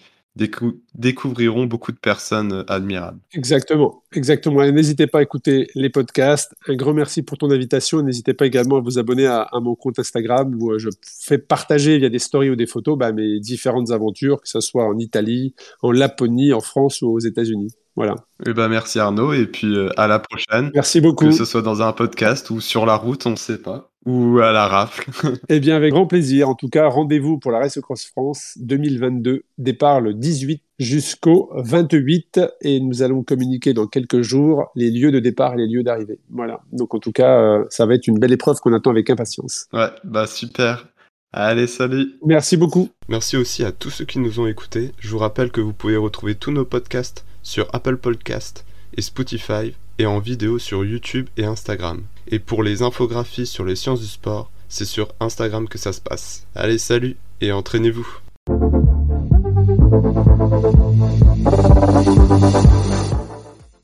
découvriront 0.95 1.65
beaucoup 1.65 1.91
de 1.91 1.97
personnes 1.97 2.63
admirables. 2.67 3.19
Exactement, 3.33 4.03
exactement. 4.13 4.63
N'hésitez 4.71 5.07
pas 5.07 5.19
à 5.19 5.21
écouter 5.21 5.67
les 5.75 5.89
podcasts. 5.89 6.53
Un 6.67 6.75
grand 6.75 6.93
merci 6.93 7.21
pour 7.23 7.37
ton 7.37 7.51
invitation. 7.51 8.01
N'hésitez 8.01 8.33
pas 8.33 8.45
également 8.45 8.77
à 8.77 8.81
vous 8.81 8.99
abonner 8.99 9.27
à, 9.27 9.47
mon 9.61 9.75
compte 9.75 9.99
Instagram 9.99 10.55
où 10.59 10.71
euh, 10.71 10.79
je 10.79 10.89
fais 11.03 11.37
partager 11.37 11.97
via 11.97 12.09
des 12.09 12.19
stories 12.19 12.49
ou 12.49 12.55
des 12.55 12.67
photos 12.67 12.97
bah, 12.97 13.11
mes 13.11 13.39
différentes 13.39 13.91
aventures, 13.91 14.41
que 14.41 14.49
ce 14.49 14.61
soit 14.61 14.85
en 14.85 14.97
Italie, 14.97 15.53
en 15.81 15.91
Laponie, 15.91 16.53
en 16.53 16.61
France 16.61 17.01
ou 17.01 17.07
aux 17.09 17.19
États-Unis. 17.19 17.73
Voilà. 17.95 18.15
Eh 18.47 18.53
ben, 18.53 18.69
merci 18.69 18.97
Arnaud 18.99 19.33
et 19.33 19.45
puis 19.45 19.75
euh, 19.75 19.89
à 19.97 20.07
la 20.07 20.19
prochaine. 20.19 20.71
Merci 20.73 21.01
beaucoup. 21.01 21.25
Que 21.25 21.31
ce 21.31 21.43
soit 21.43 21.61
dans 21.61 21.81
un 21.81 21.91
podcast 21.91 22.49
ou 22.49 22.61
sur 22.61 22.85
la 22.85 22.95
route, 22.95 23.25
on 23.25 23.31
ne 23.31 23.35
sait 23.35 23.61
pas. 23.61 23.91
Ou 24.05 24.39
à 24.39 24.53
la 24.53 24.67
rafle. 24.67 25.09
eh 25.49 25.59
bien, 25.59 25.75
avec 25.75 25.91
grand 25.91 26.07
plaisir. 26.07 26.47
En 26.47 26.55
tout 26.55 26.69
cas, 26.69 26.87
rendez-vous 26.87 27.37
pour 27.37 27.51
la 27.51 27.59
Race 27.59 27.79
Cross 27.81 28.05
France 28.05 28.57
2022. 28.61 29.43
Départ 29.57 29.99
le 29.99 30.13
18 30.13 30.63
jusqu'au 30.79 31.49
28 31.53 32.39
et 32.61 32.79
nous 32.79 33.03
allons 33.03 33.23
communiquer 33.23 33.73
dans 33.73 33.87
quelques 33.87 34.21
jours 34.21 34.71
les 34.75 34.89
lieux 34.89 35.11
de 35.11 35.19
départ 35.19 35.53
et 35.53 35.57
les 35.57 35.67
lieux 35.67 35.83
d'arrivée. 35.83 36.19
Voilà. 36.29 36.61
Donc, 36.71 36.95
en 36.95 36.99
tout 36.99 37.11
cas, 37.11 37.39
euh, 37.39 37.65
ça 37.69 37.85
va 37.85 37.95
être 37.95 38.07
une 38.07 38.17
belle 38.17 38.31
épreuve 38.31 38.59
qu'on 38.59 38.73
attend 38.73 38.89
avec 38.89 39.09
impatience. 39.09 39.67
Ouais, 39.73 39.89
bah 40.03 40.25
super. 40.25 40.87
Allez, 41.31 41.67
salut. 41.67 42.13
Merci 42.25 42.57
beaucoup. 42.57 42.89
Merci 43.07 43.37
aussi 43.37 43.63
à 43.63 43.71
tous 43.71 43.91
ceux 43.91 44.05
qui 44.05 44.19
nous 44.19 44.39
ont 44.39 44.47
écoutés. 44.47 44.91
Je 44.99 45.09
vous 45.09 45.19
rappelle 45.19 45.51
que 45.51 45.61
vous 45.61 45.73
pouvez 45.73 45.97
retrouver 45.97 46.33
tous 46.33 46.51
nos 46.51 46.65
podcasts 46.65 47.25
sur 47.43 47.67
Apple 47.73 47.97
Podcast 47.97 48.65
et 48.97 49.01
Spotify 49.01 49.73
et 49.99 50.05
en 50.05 50.19
vidéo 50.19 50.57
sur 50.57 50.83
YouTube 50.83 51.27
et 51.37 51.45
Instagram. 51.45 52.01
Et 52.27 52.39
pour 52.39 52.63
les 52.63 52.81
infographies 52.81 53.45
sur 53.45 53.65
les 53.65 53.75
sciences 53.75 54.01
du 54.01 54.07
sport, 54.07 54.49
c'est 54.69 54.85
sur 54.85 55.09
Instagram 55.19 55.67
que 55.67 55.77
ça 55.77 55.93
se 55.93 56.01
passe. 56.01 56.47
Allez, 56.55 56.77
salut 56.77 57.17
et 57.41 57.51
entraînez-vous. 57.51 58.07
Thank 59.91 60.13
you. 62.54 62.58